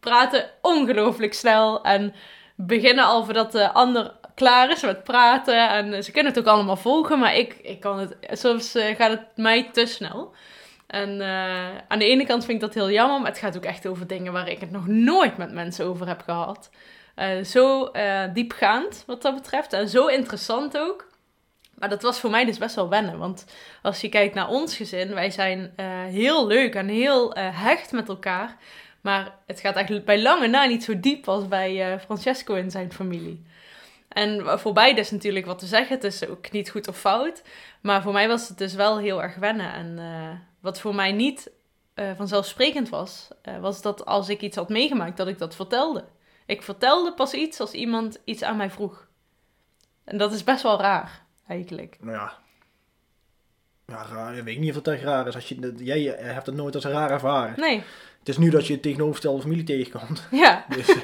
praten 0.00 0.50
ongelooflijk 0.60 1.34
snel 1.34 1.82
en 1.82 2.14
beginnen 2.56 3.04
al 3.04 3.24
voordat 3.24 3.52
de 3.52 3.72
ander 3.72 4.12
klaar 4.34 4.70
is 4.70 4.82
met 4.82 5.04
praten. 5.04 5.68
En 5.68 6.04
ze 6.04 6.12
kunnen 6.12 6.32
het 6.32 6.40
ook 6.40 6.54
allemaal 6.54 6.76
volgen, 6.76 7.18
maar 7.18 7.36
ik, 7.36 7.54
ik 7.62 7.80
kan 7.80 7.98
het, 7.98 8.16
soms 8.30 8.76
uh, 8.76 8.84
gaat 8.96 9.10
het 9.10 9.26
mij 9.36 9.70
te 9.72 9.86
snel. 9.86 10.34
En 10.86 11.20
uh, 11.20 11.68
aan 11.88 11.98
de 11.98 12.08
ene 12.08 12.26
kant 12.26 12.44
vind 12.44 12.62
ik 12.62 12.66
dat 12.68 12.74
heel 12.74 12.90
jammer, 12.90 13.20
maar 13.20 13.30
het 13.30 13.38
gaat 13.38 13.56
ook 13.56 13.64
echt 13.64 13.86
over 13.86 14.06
dingen 14.06 14.32
waar 14.32 14.48
ik 14.48 14.60
het 14.60 14.70
nog 14.70 14.86
nooit 14.86 15.36
met 15.36 15.52
mensen 15.52 15.86
over 15.86 16.06
heb 16.06 16.22
gehad. 16.22 16.70
Uh, 17.16 17.44
zo 17.44 17.90
diepgaand 18.32 19.04
wat 19.06 19.22
dat 19.22 19.34
betreft 19.34 19.72
en 19.72 19.88
zo 19.88 20.06
interessant 20.06 20.78
ook. 20.78 21.06
Maar 21.78 21.88
dat 21.88 22.02
was 22.02 22.20
voor 22.20 22.30
mij 22.30 22.44
dus 22.44 22.58
best 22.58 22.74
wel 22.74 22.88
wennen. 22.88 23.18
Want 23.18 23.46
als 23.82 24.00
je 24.00 24.08
kijkt 24.08 24.34
naar 24.34 24.48
ons 24.48 24.76
gezin, 24.76 25.14
wij 25.14 25.30
zijn 25.30 25.72
uh, 25.76 25.86
heel 26.04 26.46
leuk 26.46 26.74
en 26.74 26.88
heel 26.88 27.38
uh, 27.38 27.62
hecht 27.62 27.92
met 27.92 28.08
elkaar. 28.08 28.56
Maar 29.00 29.34
het 29.46 29.60
gaat 29.60 29.74
eigenlijk 29.74 30.06
bij 30.06 30.22
lange 30.22 30.46
na 30.46 30.64
niet 30.64 30.84
zo 30.84 31.00
diep 31.00 31.28
als 31.28 31.48
bij 31.48 31.92
uh, 31.92 32.00
Francesco 32.00 32.54
en 32.54 32.70
zijn 32.70 32.92
familie. 32.92 33.46
En 34.08 34.58
voor 34.60 34.72
beide 34.72 35.00
is 35.00 35.10
natuurlijk 35.10 35.46
wat 35.46 35.58
te 35.58 35.66
zeggen. 35.66 35.94
Het 35.94 36.04
is 36.04 36.28
ook 36.28 36.50
niet 36.50 36.70
goed 36.70 36.88
of 36.88 36.98
fout. 36.98 37.42
Maar 37.80 38.02
voor 38.02 38.12
mij 38.12 38.28
was 38.28 38.48
het 38.48 38.58
dus 38.58 38.74
wel 38.74 38.98
heel 38.98 39.22
erg 39.22 39.34
wennen. 39.34 39.72
En 39.72 39.98
wat 40.60 40.80
voor 40.80 40.94
mij 40.94 41.12
niet 41.12 41.50
eh, 41.94 42.10
vanzelfsprekend 42.16 42.88
was, 42.88 43.28
eh, 43.42 43.58
was 43.58 43.82
dat 43.82 44.04
als 44.04 44.28
ik 44.28 44.40
iets 44.40 44.56
had 44.56 44.68
meegemaakt, 44.68 45.16
dat 45.16 45.28
ik 45.28 45.38
dat 45.38 45.54
vertelde. 45.54 46.04
Ik 46.46 46.62
vertelde 46.62 47.12
pas 47.14 47.32
iets 47.32 47.60
als 47.60 47.72
iemand 47.72 48.20
iets 48.24 48.42
aan 48.42 48.56
mij 48.56 48.70
vroeg. 48.70 49.06
En 50.04 50.18
dat 50.18 50.32
is 50.32 50.44
best 50.44 50.62
wel 50.62 50.80
raar, 50.80 51.23
eigenlijk. 51.48 51.96
Nou 52.00 52.16
ja. 52.16 52.32
Ja, 53.86 54.06
raar. 54.12 54.36
Ik 54.36 54.44
weet 54.44 54.58
niet 54.58 54.76
of 54.76 54.82
dat 54.82 54.94
echt 54.94 55.02
raar 55.02 55.26
is. 55.26 55.34
Als 55.34 55.48
je, 55.48 55.72
jij 55.76 56.02
hebt 56.18 56.46
het 56.46 56.54
nooit 56.54 56.74
als 56.74 56.84
raar 56.84 57.10
ervaren. 57.10 57.60
Nee, 57.60 57.82
Het 58.18 58.28
is 58.28 58.38
nu 58.38 58.50
dat 58.50 58.66
je 58.66 58.72
het 58.72 58.82
tegenovergestelde 58.82 59.42
familie 59.42 59.64
tegenkomt. 59.64 60.26
ja, 60.44 60.64
Dus, 60.76 60.88
eh, 60.88 61.02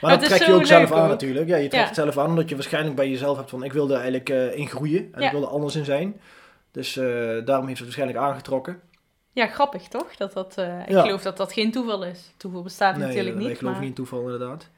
maar 0.00 0.18
dat 0.18 0.28
trek 0.28 0.42
je 0.42 0.52
ook 0.52 0.66
zelf 0.66 0.92
aan 0.92 1.08
natuurlijk. 1.08 1.48
Ja, 1.48 1.56
je 1.56 1.68
trekt 1.68 1.82
Ja. 1.82 1.86
het 1.88 1.94
zelf 1.94 2.18
aan 2.18 2.26
omdat 2.28 2.48
je 2.48 2.54
waarschijnlijk 2.54 2.96
bij 2.96 3.10
jezelf 3.10 3.36
hebt 3.36 3.50
van 3.50 3.62
ik 3.62 3.72
wil 3.72 3.86
er 3.88 3.94
eigenlijk 3.94 4.28
eh, 4.28 4.56
in 4.56 4.68
groeien. 4.68 5.08
En 5.12 5.20
Ja. 5.20 5.26
ik 5.26 5.32
wil 5.32 5.42
er 5.42 5.48
anders 5.48 5.74
in 5.76 5.84
zijn. 5.84 6.20
Dus 6.70 6.96
eh, 6.96 7.04
daarom 7.44 7.66
heeft 7.66 7.78
het 7.78 7.86
waarschijnlijk 7.94 8.18
aangetrokken. 8.18 8.80
ja, 9.32 9.46
grappig 9.46 9.88
toch? 9.88 10.16
Dat 10.16 10.32
dat, 10.32 10.58
eh, 10.58 10.80
ik 10.80 10.88
Ja. 10.88 11.02
geloof 11.02 11.22
dat 11.22 11.36
dat 11.36 11.52
geen 11.52 11.72
toeval 11.72 12.04
is. 12.04 12.32
Toeval 12.36 12.62
bestaat 12.62 12.96
Nee, 12.96 13.06
natuurlijk 13.06 13.36
eh, 13.36 13.42
niet. 13.42 13.46
geloven 13.58 13.70
Maar, 13.70 13.78
niet 13.80 13.88
in 13.88 13.94
toeval 13.94 14.20
inderdaad. 14.22 14.68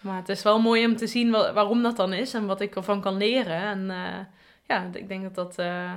maar 0.00 0.16
het 0.16 0.28
is 0.28 0.42
wel 0.42 0.60
mooi 0.60 0.86
om 0.86 0.96
te 0.96 1.06
zien 1.06 1.30
wa- 1.30 1.52
waarom 1.52 1.82
dat 1.82 1.96
dan 1.96 2.12
is 2.12 2.34
en 2.34 2.46
wat 2.46 2.60
ik 2.60 2.76
ervan 2.76 3.00
kan 3.00 3.16
leren. 3.16 3.56
En 3.56 3.90
eh, 3.90 4.18
ja, 4.68 4.90
ik 4.92 5.08
denk 5.08 5.22
dat 5.22 5.34
dat 5.34 5.58
eh, 5.58 5.92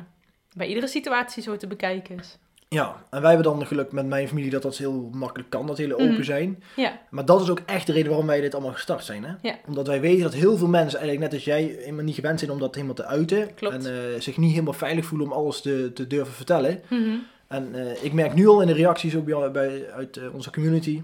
bij 0.55 0.67
iedere 0.67 0.87
situatie 0.87 1.43
zo 1.43 1.57
te 1.57 1.67
bekijken 1.67 2.19
is. 2.19 2.37
Ja, 2.67 3.03
en 3.09 3.21
wij 3.21 3.31
hebben 3.33 3.51
dan 3.53 3.67
geluk 3.67 3.91
met 3.91 4.05
mijn 4.05 4.27
familie 4.27 4.49
dat 4.49 4.61
dat 4.61 4.77
heel 4.77 5.09
makkelijk 5.13 5.49
kan, 5.49 5.67
dat 5.67 5.77
hele 5.77 5.93
open 5.93 6.11
Mhm. 6.11 6.23
zijn. 6.23 6.63
Ja, 6.75 6.99
Maar 7.09 7.25
dat 7.25 7.41
is 7.41 7.49
ook 7.49 7.61
echt 7.65 7.85
de 7.87 7.93
reden 7.93 8.07
waarom 8.07 8.27
wij 8.27 8.41
dit 8.41 8.53
allemaal 8.53 8.73
gestart 8.73 9.03
zijn. 9.03 9.23
Hè? 9.23 9.33
Ja. 9.41 9.55
Omdat 9.67 9.87
wij 9.87 10.01
weten 10.01 10.23
dat 10.23 10.33
heel 10.33 10.57
veel 10.57 10.67
mensen, 10.67 10.99
eigenlijk 10.99 11.31
net 11.31 11.33
als 11.33 11.43
jij, 11.45 11.63
helemaal 11.79 12.03
niet 12.03 12.15
gewend 12.15 12.39
zijn 12.39 12.51
om 12.51 12.59
dat 12.59 12.73
helemaal 12.75 12.95
te 12.95 13.05
uiten. 13.05 13.53
Klopt. 13.53 13.73
En 13.85 13.85
eh, 13.85 14.19
zich 14.21 14.37
niet 14.37 14.51
helemaal 14.51 14.73
veilig 14.73 15.05
voelen 15.05 15.27
om 15.27 15.33
alles 15.33 15.61
te, 15.61 15.91
te 15.93 16.07
durven 16.07 16.33
vertellen. 16.33 16.81
Mhm. 16.89 17.15
En 17.47 17.75
eh, 17.75 18.03
ik 18.03 18.13
merk 18.13 18.33
nu 18.33 18.47
al 18.47 18.61
in 18.61 18.67
de 18.67 18.73
reacties 18.73 19.15
ook 19.15 19.25
bij, 19.25 19.51
bij, 19.51 19.91
uit 19.91 20.19
onze 20.33 20.51
community, 20.51 21.03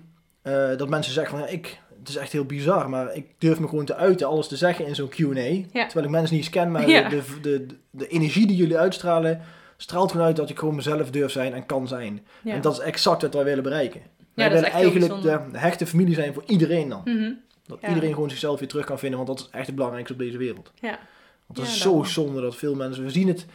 dat 0.77 0.89
mensen 0.89 1.13
zeggen 1.13 1.38
van, 1.38 1.47
ja, 1.47 1.53
ik, 1.53 1.79
het 2.07 2.15
is 2.15 2.21
echt 2.21 2.31
heel 2.31 2.45
bizar, 2.45 2.89
maar 2.89 3.15
ik 3.15 3.25
durf 3.37 3.59
me 3.59 3.67
gewoon 3.67 3.85
te 3.85 3.95
uiten, 3.95 4.27
alles 4.27 4.47
te 4.47 4.55
zeggen 4.57 4.85
in 4.85 4.95
zo'n 4.95 5.09
Q&A. 5.09 5.23
Terwijl 5.71 6.05
ik 6.05 6.09
mensen 6.09 6.35
niet 6.35 6.43
eens 6.45 6.49
ken, 6.49 6.71
maar 6.71 6.89
Ja. 6.89 7.09
de, 7.09 7.21
de, 7.41 7.65
de, 7.65 7.75
de 7.91 8.07
energie 8.07 8.47
die 8.47 8.55
jullie 8.55 8.77
uitstralen, 8.77 9.41
straalt 9.77 10.11
gewoon 10.11 10.25
uit 10.25 10.35
dat 10.35 10.49
ik 10.49 10.59
gewoon 10.59 10.75
mezelf 10.75 11.09
durf 11.11 11.31
zijn 11.31 11.53
en 11.53 11.65
kan 11.65 11.87
zijn. 11.87 12.25
ja. 12.43 12.53
En 12.53 12.61
dat 12.61 12.73
is 12.73 12.79
exact 12.79 13.21
wat 13.21 13.33
wij 13.33 13.43
willen 13.43 13.63
bereiken. 13.63 14.01
Wij 14.33 14.51
willen 14.51 14.71
eigenlijk 14.71 15.21
de 15.51 15.57
hechte 15.57 15.85
familie 15.87 16.13
zijn 16.15 16.33
voor 16.33 16.43
iedereen 16.45 16.89
dan. 16.89 17.01
Mhm. 17.05 17.31
Dat 17.65 17.77
Ja. 17.81 17.87
iedereen 17.87 18.13
gewoon 18.13 18.29
zichzelf 18.29 18.59
weer 18.59 18.67
terug 18.67 18.85
kan 18.85 18.99
vinden, 18.99 19.17
want 19.25 19.37
dat 19.37 19.47
is 19.47 19.53
echt 19.57 19.65
het 19.65 19.75
belangrijkste 19.75 20.13
op 20.13 20.19
deze 20.19 20.37
wereld. 20.37 20.71
Ja. 20.81 20.99
Want 21.47 21.59
het 21.59 21.67
Ja, 21.67 21.73
is 21.73 21.81
zo 21.81 22.03
zonde 22.03 22.41
dat 22.41 22.55
veel 22.55 22.75
mensen, 22.75 23.03
we 23.03 23.09
zien 23.09 23.27
het, 23.27 23.45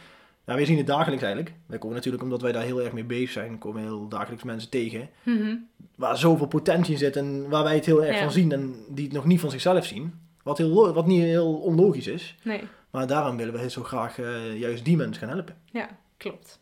ja, 0.45 0.55
we 0.55 0.65
zien 0.65 0.77
het 0.77 0.87
dagelijks 0.87 1.23
eigenlijk. 1.23 1.55
Wij 1.65 1.77
komen 1.77 1.95
natuurlijk, 1.95 2.23
omdat 2.23 2.41
wij 2.41 2.51
daar 2.51 2.63
heel 2.63 2.81
erg 2.81 2.93
mee 2.93 3.03
bezig 3.03 3.29
zijn, 3.31 3.57
komen 3.57 3.81
heel 3.81 4.07
dagelijks 4.07 4.43
mensen 4.43 4.69
tegen. 4.69 5.09
Mhm. 5.23 5.55
Waar 5.95 6.17
zoveel 6.17 6.47
potentie 6.47 6.93
in 6.93 6.99
zit 6.99 7.15
en 7.15 7.49
waar 7.49 7.63
wij 7.63 7.75
het 7.75 7.85
heel 7.85 8.03
erg 8.03 8.15
Ja. 8.15 8.21
van 8.23 8.31
zien 8.31 8.51
en 8.51 8.75
die 8.89 9.03
het 9.05 9.13
nog 9.13 9.25
niet 9.25 9.39
van 9.39 9.51
zichzelf 9.51 9.85
zien. 9.85 10.19
Wat, 10.43 10.57
heel, 10.57 10.93
wat 10.93 11.05
niet 11.05 11.21
heel 11.23 11.53
onlogisch 11.55 12.07
is. 12.07 12.35
Nee, 12.43 12.61
Maar 12.91 13.07
daarom 13.07 13.37
willen 13.37 13.53
we 13.53 13.59
heel 13.59 13.69
zo 13.69 13.83
graag 13.83 14.19
eh, 14.19 14.59
juist 14.59 14.85
die 14.85 14.97
mensen 14.97 15.21
gaan 15.27 15.35
helpen. 15.35 15.55
ja, 15.71 15.89
klopt. 16.17 16.59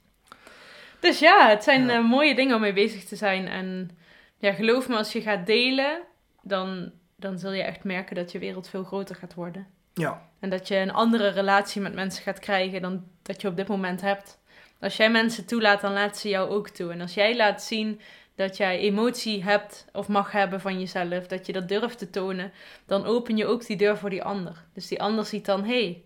Dus 1.00 1.20
ja, 1.20 1.50
het 1.50 1.64
zijn 1.64 1.86
Ja. 1.88 1.98
eh, 1.98 2.10
mooie 2.10 2.36
dingen 2.36 2.56
om 2.56 2.62
mee 2.62 2.74
bezig 2.74 3.04
te 3.04 3.16
zijn. 3.16 3.48
En 3.48 3.90
ja, 4.38 4.54
geloof 4.54 4.88
me, 4.88 4.96
als 4.96 5.12
je 5.14 5.22
gaat 5.22 5.46
delen, 5.46 6.02
dan, 6.42 6.92
dan 7.16 7.40
zul 7.40 7.52
je 7.54 7.62
echt 7.64 7.84
merken 7.84 8.16
dat 8.16 8.32
je 8.32 8.40
wereld 8.40 8.70
veel 8.70 8.84
groter 8.84 9.16
gaat 9.16 9.34
worden. 9.34 9.68
Ja, 9.94 10.30
En 10.40 10.50
dat 10.50 10.68
je 10.68 10.76
een 10.76 10.94
andere 10.94 11.28
relatie 11.28 11.82
met 11.82 11.94
mensen 11.94 12.24
gaat 12.24 12.40
krijgen 12.40 12.82
dan 12.82 13.04
dat 13.22 13.42
je 13.42 13.48
op 13.48 13.56
dit 13.56 13.68
moment 13.68 14.02
hebt. 14.02 14.40
Als 14.80 14.98
jij 14.98 15.12
mensen 15.12 15.46
toelaat, 15.46 15.82
dan 15.82 15.94
laat 15.94 16.18
ze 16.18 16.30
jou 16.30 16.50
ook 16.50 16.70
toe. 16.70 16.92
En 16.92 17.02
als 17.02 17.14
jij 17.14 17.36
laat 17.36 17.64
zien 17.64 18.02
dat 18.36 18.58
jij 18.58 18.80
emotie 18.80 19.44
hebt 19.44 19.86
of 19.94 20.08
mag 20.08 20.32
hebben 20.32 20.62
van 20.62 20.80
jezelf, 20.80 21.28
dat 21.28 21.46
je 21.46 21.54
dat 21.54 21.68
durft 21.68 21.98
te 21.98 22.10
tonen, 22.10 22.52
dan 22.86 23.06
open 23.06 23.38
je 23.38 23.46
ook 23.46 23.66
die 23.66 23.78
deur 23.78 23.98
voor 23.98 24.10
die 24.10 24.24
ander. 24.24 24.66
Dus 24.74 24.88
die 24.88 25.02
ander 25.02 25.26
ziet 25.26 25.46
dan, 25.46 25.64
hé, 25.64 25.84
hey, 25.84 26.04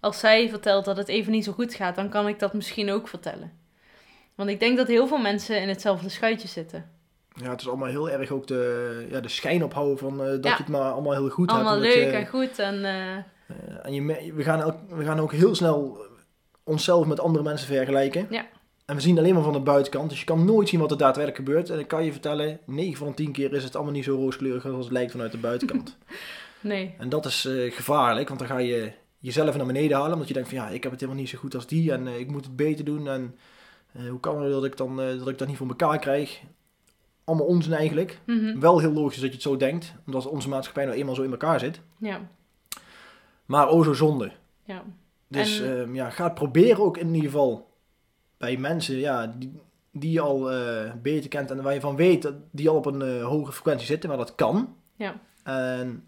als 0.00 0.18
zij 0.18 0.48
vertelt 0.48 0.84
dat 0.84 0.96
het 0.96 1.08
even 1.08 1.32
niet 1.32 1.44
zo 1.44 1.52
goed 1.52 1.74
gaat, 1.74 1.94
dan 1.94 2.08
kan 2.08 2.28
ik 2.28 2.38
dat 2.38 2.52
misschien 2.52 2.90
ook 2.90 3.08
vertellen. 3.08 3.52
Want 4.34 4.50
ik 4.50 4.60
denk 4.60 4.76
dat 4.76 4.86
heel 4.86 5.06
veel 5.06 5.18
mensen 5.18 5.60
in 5.60 5.68
hetzelfde 5.68 6.08
schuitje 6.08 6.48
zitten. 6.48 6.90
Ja 7.34 7.50
het 7.50 7.60
is 7.60 7.68
allemaal 7.68 7.88
heel 7.88 8.10
erg 8.10 8.30
ook 8.30 8.46
de, 8.46 9.06
ja, 9.10 9.20
de 9.20 9.28
schijn 9.28 9.64
ophouden 9.64 9.98
van 9.98 10.20
eh, 10.20 10.26
dat 10.26 10.44
Ja. 10.44 10.50
je 10.50 10.56
het 10.56 10.68
maar 10.68 10.90
allemaal 10.92 11.12
heel 11.12 11.28
goed 11.28 11.50
Allemaal 11.50 11.72
hebt. 11.80 11.84
dat 11.84 11.94
leuk 11.94 12.10
je- 12.10 12.16
en 12.16 12.26
goed 12.26 12.58
en 12.58 12.84
eh, 12.84 13.16
Eh, 13.16 13.86
en 13.86 13.92
je, 13.94 14.32
we, 14.34 14.42
gaan 14.42 14.62
ook, 14.62 14.74
we 14.88 15.04
gaan 15.04 15.20
ook 15.20 15.32
heel 15.32 15.54
snel 15.54 15.98
onszelf 16.62 17.06
met 17.06 17.20
andere 17.20 17.44
mensen 17.44 17.66
vergelijken. 17.66 18.26
Ja. 18.30 18.46
En 18.84 18.94
we 18.94 19.00
zien 19.00 19.18
alleen 19.18 19.34
maar 19.34 19.42
van 19.42 19.52
de 19.52 19.60
buitenkant. 19.60 20.08
Dus 20.10 20.18
je 20.18 20.24
kan 20.24 20.44
nooit 20.44 20.68
zien 20.68 20.80
wat 20.80 20.90
er 20.90 20.96
daadwerkelijk 20.96 21.44
gebeurt. 21.48 21.70
En 21.70 21.78
ik 21.78 21.88
kan 21.88 22.04
je 22.04 22.12
vertellen, 22.12 22.58
9 22.66 22.96
van 22.96 23.06
de 23.08 23.14
10 23.14 23.32
keer 23.32 23.52
is 23.52 23.64
het 23.64 23.74
allemaal 23.74 23.92
niet 23.92 24.04
zo 24.04 24.14
rooskleurig 24.14 24.64
als 24.66 24.84
het 24.84 24.92
lijkt 24.92 25.10
vanuit 25.10 25.32
de 25.32 25.38
buitenkant. 25.38 25.96
nee. 26.60 26.94
en 26.98 27.08
dat 27.08 27.26
is 27.26 27.48
gevaarlijk, 27.68 28.28
want 28.28 28.40
dan 28.40 28.48
ga 28.48 28.58
je 28.58 28.92
jezelf 29.18 29.56
naar 29.56 29.66
beneden 29.66 29.96
halen. 29.96 30.12
Omdat 30.12 30.28
je 30.28 30.34
denkt 30.34 30.48
van 30.48 30.58
ja, 30.58 30.68
ik 30.68 30.82
heb 30.82 30.92
het 30.92 31.00
helemaal 31.00 31.20
niet 31.22 31.30
zo 31.30 31.38
goed 31.38 31.54
als 31.54 31.66
die. 31.66 31.92
En 31.92 32.06
ik 32.06 32.30
moet 32.30 32.44
het 32.44 32.56
beter 32.56 32.84
doen. 32.84 33.08
En 33.08 33.34
hoe 34.08 34.20
kan 34.20 34.42
het 34.42 34.52
dat 34.52 34.64
ik, 34.64 34.76
dan, 34.76 34.96
dat 34.96 35.28
ik 35.28 35.38
dat 35.38 35.48
niet 35.48 35.56
voor 35.56 35.68
elkaar 35.68 35.98
krijg? 35.98 36.40
Allemaal 37.24 37.46
onzin 37.46 37.72
eigenlijk. 37.72 38.20
Mhm. 38.26 38.58
Wel 38.60 38.78
heel 38.78 38.92
logisch 38.92 39.16
dat 39.20 39.26
je 39.28 39.32
het 39.34 39.42
zo 39.42 39.56
denkt. 39.56 39.94
Omdat 40.06 40.26
onze 40.26 40.48
maatschappij 40.48 40.84
nou 40.84 40.96
eenmaal 40.96 41.14
zo 41.14 41.22
in 41.22 41.30
elkaar 41.30 41.60
zit. 41.60 41.80
Ja, 41.98 42.20
Maar 43.46 43.68
oh 43.68 43.84
zo 43.84 43.92
zonde. 43.92 44.32
ja. 44.64 44.82
Dus 45.28 45.60
En- 45.60 45.80
ehm, 45.80 45.94
ja, 45.94 46.10
ga 46.10 46.24
het 46.24 46.34
proberen 46.34 46.84
ook 46.84 46.96
in 46.98 47.14
ieder 47.14 47.30
geval 47.30 47.70
bij 48.38 48.56
mensen 48.56 48.96
ja, 48.96 49.26
die, 49.38 49.52
die 49.92 50.10
je 50.12 50.20
al 50.20 50.50
eh, 50.52 50.92
beter 51.02 51.28
kent 51.28 51.50
en 51.50 51.62
waar 51.62 51.74
je 51.74 51.80
van 51.80 51.96
weet 51.96 52.22
dat 52.22 52.34
die 52.50 52.68
al 52.68 52.76
op 52.76 52.86
een 52.86 53.02
eh, 53.02 53.24
hogere 53.24 53.52
frequentie 53.52 53.86
zitten, 53.86 54.08
maar 54.08 54.18
dat 54.18 54.34
kan. 54.34 54.76
Ja. 54.96 55.14
En 55.42 56.04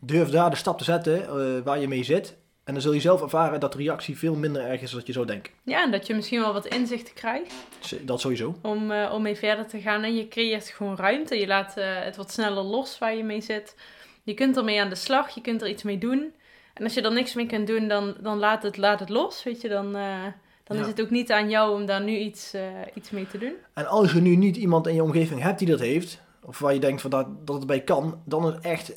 durf 0.00 0.30
daar 0.30 0.50
de 0.50 0.56
stap 0.56 0.78
te 0.78 0.84
zetten 0.84 1.22
eh, 1.28 1.62
waar 1.64 1.78
je 1.80 1.88
mee 1.88 2.02
zit. 2.04 2.36
En 2.64 2.72
dan 2.72 2.82
zul 2.82 2.92
je 2.92 3.00
zelf 3.00 3.22
ervaren 3.22 3.60
dat 3.60 3.72
de 3.72 3.78
reactie 3.78 4.18
veel 4.18 4.34
minder 4.34 4.62
erg 4.66 4.80
is 4.80 4.90
dan 4.90 5.02
je 5.04 5.12
zou 5.12 5.26
denken. 5.26 5.52
Ja, 5.62 5.82
en 5.82 5.90
dat 5.90 6.06
je 6.06 6.14
misschien 6.14 6.40
wel 6.40 6.52
wat 6.52 6.66
inzichten 6.66 7.14
krijgt. 7.14 7.54
Dat 8.02 8.20
sowieso. 8.20 8.54
om, 8.62 8.90
eh, 8.90 9.10
om 9.14 9.22
mee 9.22 9.36
verder 9.36 9.66
te 9.66 9.80
gaan. 9.80 10.02
En 10.02 10.16
je 10.16 10.28
creëert 10.28 10.68
gewoon 10.68 10.96
ruimte. 10.96 11.38
Je 11.38 11.46
laat 11.46 11.76
eh, 11.76 11.84
het 11.88 12.16
wat 12.16 12.32
sneller 12.32 12.62
los 12.62 12.98
waar 12.98 13.14
je 13.16 13.24
mee 13.24 13.40
zit. 13.40 13.76
Je 14.22 14.34
kunt 14.34 14.56
ermee 14.56 14.80
aan 14.80 14.88
de 14.88 14.94
slag. 14.94 15.34
Je 15.34 15.40
kunt 15.40 15.62
er 15.62 15.68
iets 15.68 15.82
mee 15.82 15.98
doen. 15.98 16.32
En 16.74 16.84
als 16.84 16.94
je 16.94 17.02
er 17.02 17.12
niks 17.12 17.34
mee 17.34 17.46
kunt 17.46 17.66
doen, 17.66 17.88
dan, 17.88 18.14
dan 18.20 18.38
laat, 18.38 18.62
het, 18.62 18.76
laat 18.76 19.00
het 19.00 19.08
los. 19.08 19.42
Weet 19.42 19.60
je, 19.60 19.68
dan, 19.68 19.96
eh, 19.96 20.22
dan 20.64 20.76
Ja. 20.76 20.82
is 20.82 20.88
het 20.88 21.00
ook 21.00 21.10
niet 21.10 21.32
aan 21.32 21.48
jou 21.50 21.74
om 21.80 21.86
daar 21.86 22.02
nu 22.02 22.16
iets, 22.16 22.54
iets 22.94 23.10
mee 23.10 23.26
te 23.26 23.38
doen. 23.38 23.52
En 23.74 23.86
als 23.86 24.12
je 24.12 24.20
nu 24.20 24.36
niet 24.36 24.56
iemand 24.56 24.86
in 24.86 24.94
je 24.94 25.02
omgeving 25.02 25.40
hebt 25.42 25.58
die 25.58 25.68
dat 25.68 25.80
heeft, 25.80 26.20
of 26.44 26.58
waar 26.58 26.74
je 26.74 26.80
denkt 26.80 27.00
van 27.00 27.10
dat, 27.10 27.46
dat 27.46 27.56
het 27.56 27.66
bij 27.66 27.80
kan, 27.80 28.20
dan 28.24 28.48
is 28.52 28.58
echt, 28.60 28.92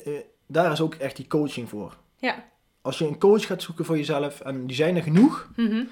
daar 0.46 0.72
is 0.72 0.80
ook 0.80 0.94
echt 0.94 1.16
die 1.16 1.26
coaching 1.26 1.68
voor. 1.68 1.96
Ja. 2.16 2.44
Als 2.88 2.98
je 2.98 3.06
een 3.06 3.18
coach 3.18 3.46
gaat 3.46 3.62
zoeken 3.62 3.84
voor 3.84 3.96
jezelf, 3.96 4.40
en 4.40 4.66
die 4.66 4.76
zijn 4.76 4.96
er 4.96 5.02
genoeg, 5.02 5.48
Mhm. 5.56 5.84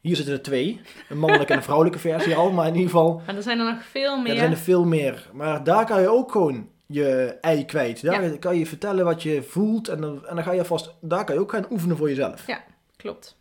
Hier 0.00 0.16
zitten 0.16 0.34
er 0.34 0.42
twee. 0.42 0.80
Een 1.08 1.18
mannelijke 1.18 1.52
en 1.52 1.58
een 1.58 1.64
vrouwelijke 1.64 1.98
versie 1.98 2.34
al. 2.34 2.50
Maar 2.50 2.66
in 2.66 2.72
ieder 2.74 2.90
geval, 2.90 3.22
Maar 3.26 3.36
er 3.36 3.42
zijn 3.42 3.58
er 3.58 3.64
nog 3.74 3.84
veel 3.84 4.16
ja, 4.16 4.22
meer. 4.22 4.32
er 4.32 4.38
zijn 4.38 4.50
er 4.50 4.56
veel 4.56 4.84
meer. 4.84 5.30
Maar 5.32 5.64
daar 5.64 5.86
kan 5.86 6.00
je 6.00 6.08
ook 6.08 6.32
gewoon 6.32 6.68
je 6.86 7.36
ei 7.40 7.64
kwijt. 7.64 8.02
Daar 8.02 8.38
kan 8.38 8.56
je 8.58 8.66
vertellen 8.66 9.04
wat 9.04 9.22
je 9.22 9.42
voelt. 9.42 9.88
En 9.88 10.00
dan, 10.00 10.26
en 10.26 10.34
dan 10.34 10.44
ga 10.44 10.52
je 10.52 10.64
vast, 10.64 10.94
daar 11.00 11.24
kan 11.24 11.34
je 11.34 11.40
ook 11.40 11.50
gaan 11.52 11.66
oefenen 11.70 11.96
voor 11.96 12.08
jezelf. 12.08 12.46
Ja. 12.46 12.60
Klopt. 12.96 13.36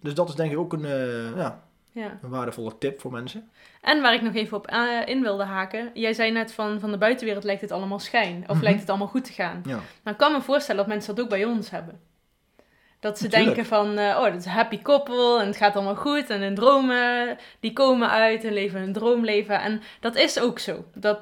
Dus 0.00 0.14
dat 0.14 0.28
is 0.28 0.34
denk 0.34 0.52
ik 0.52 0.58
ook 0.58 0.72
een, 0.72 0.84
eh, 0.84 1.36
ja, 1.36 1.62
Ja. 1.92 2.18
een 2.22 2.28
waardevolle 2.30 2.78
tip 2.78 3.00
voor 3.00 3.12
mensen. 3.12 3.48
En 3.80 4.02
waar 4.02 4.14
ik 4.14 4.22
nog 4.22 4.34
even 4.34 4.56
op 4.56 4.66
eh, 4.66 4.80
in 5.06 5.22
wilde 5.22 5.44
haken. 5.44 5.90
Jij 5.94 6.12
zei 6.12 6.30
net 6.32 6.52
van, 6.52 6.80
van 6.80 6.90
de 6.90 6.98
buitenwereld 6.98 7.44
lijkt 7.44 7.60
het 7.60 7.72
allemaal 7.72 7.98
schijn. 7.98 8.44
Of 8.46 8.54
Mhm. 8.54 8.64
lijkt 8.64 8.80
het 8.80 8.88
allemaal 8.88 9.08
goed 9.08 9.24
te 9.24 9.32
gaan. 9.32 9.62
Ja. 9.66 9.80
Maar 10.02 10.12
ik 10.12 10.18
kan 10.18 10.32
me 10.32 10.40
voorstellen 10.42 10.80
dat 10.80 10.90
mensen 10.94 11.14
dat 11.14 11.24
ook 11.24 11.30
bij 11.30 11.44
ons 11.44 11.70
hebben. 11.70 12.00
Dat 13.04 13.18
ze 13.18 13.24
Natuurlijk. 13.24 13.54
denken 13.54 13.76
van, 13.76 13.98
eh, 13.98 14.16
oh, 14.16 14.24
dat 14.24 14.34
is 14.34 14.44
een 14.44 14.50
happy 14.50 14.82
koppel 14.82 15.40
en 15.40 15.46
het 15.46 15.56
gaat 15.56 15.74
allemaal 15.74 15.96
goed. 15.96 16.30
En 16.30 16.40
hun 16.40 16.54
dromen, 16.54 17.36
die 17.60 17.72
komen 17.72 18.10
uit 18.10 18.44
en 18.44 18.52
leven 18.52 18.80
een 18.80 18.92
droomleven. 18.92 19.60
En 19.60 19.82
dat 20.00 20.16
is 20.16 20.40
ook 20.40 20.58
zo. 20.58 20.84
Dat, 20.94 21.18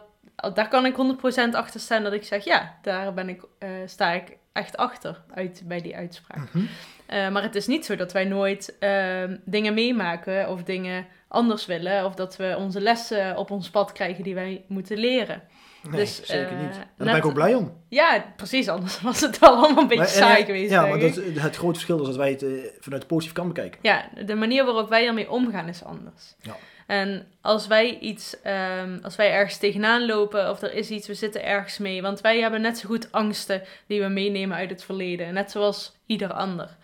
daar 0.55 0.69
kan 0.69 0.87
ik 0.87 0.97
100% 0.97 1.55
achter 1.55 1.81
staan 1.81 2.03
dat 2.03 2.13
ik 2.13 2.25
zeg, 2.25 2.45
ja, 2.45 2.79
daar 2.83 3.15
ben 3.15 3.29
ik, 3.29 3.43
eh, 3.59 3.69
sta 3.87 4.13
ik 4.13 4.37
echt 4.53 4.77
achter 4.77 5.23
uit, 5.35 5.63
bij 5.65 5.81
die 5.81 5.97
uitspraak. 5.97 6.53
Mhm. 6.53 6.65
Eh, 7.07 7.29
maar 7.29 7.43
het 7.43 7.55
is 7.55 7.67
niet 7.67 7.85
zo 7.85 7.97
dat 7.97 8.13
wij 8.13 8.25
nooit 8.25 8.77
ehm, 8.79 9.37
dingen 9.45 9.75
meemaken 9.75 10.49
of 10.49 10.63
dingen 10.63 11.07
anders 11.29 11.67
willen. 11.67 12.05
Of 12.05 12.15
dat 12.15 12.37
we 12.37 12.55
onze 12.59 12.81
lessen 12.81 13.37
op 13.37 13.51
ons 13.51 13.71
pad 13.71 13.93
krijgen 13.93 14.25
die 14.25 14.35
wij 14.35 14.65
moeten 14.67 14.99
leren. 14.99 15.43
Nee, 15.91 16.01
Dus, 16.01 16.23
zeker 16.23 16.47
eh, 16.53 16.59
niet. 16.61 16.71
En 16.71 16.77
daar 16.77 16.87
net- 16.97 17.07
ben 17.07 17.17
ik 17.17 17.27
ook 17.27 17.35
blij 17.35 17.55
om. 17.55 17.73
Ja, 17.89 18.25
precies. 18.37 18.69
Anders 18.69 19.01
was 19.11 19.21
het 19.21 19.39
wel 19.39 19.51
allemaal 19.57 19.83
een 19.83 19.89
beetje 19.89 19.97
Maar- 20.05 20.07
en, 20.13 20.19
saai 20.21 20.41
eh, 20.41 20.47
geweest. 20.47 20.71
Ja, 20.71 20.87
maar 20.87 20.99
dat, 20.99 21.15
het 21.35 21.57
grote 21.57 21.73
verschil 21.75 22.01
is 22.01 22.07
dat 22.07 22.17
wij 22.17 22.31
het 22.31 22.43
eh, 22.43 22.49
vanuit 22.81 23.03
de 23.03 23.09
positieve 23.09 23.35
kant 23.41 23.55
bekijken. 23.55 23.79
Ja, 23.83 24.09
de 24.27 24.35
manier 24.35 24.65
waarop 24.65 24.89
wij 24.89 25.07
ermee 25.07 25.31
omgaan 25.31 25.69
is 25.69 25.85
anders. 25.85 26.35
Ja. 26.41 26.57
En 26.87 27.27
als 27.41 27.67
wij 27.67 27.99
iets, 27.99 28.41
ehm, 28.43 28.99
als 29.03 29.17
wij 29.17 29.33
ergens 29.33 29.57
tegenaan 29.59 30.07
lopen 30.07 30.51
of 30.51 30.63
er 30.63 30.75
is 30.75 30.91
iets, 30.91 31.07
we 31.07 31.15
zitten 31.15 31.45
ergens 31.45 31.79
mee. 31.79 32.03
Want 32.03 32.21
wij 32.21 32.41
hebben 32.41 32.61
net 32.61 32.79
zo 32.79 32.89
goed 32.89 33.13
angsten 33.13 33.63
die 33.87 34.01
we 34.01 34.09
meenemen 34.09 34.57
uit 34.57 34.71
het 34.71 34.85
verleden. 34.85 35.35
Net 35.35 35.51
zoals 35.51 35.97
ieder 36.07 36.33
ander. 36.33 36.77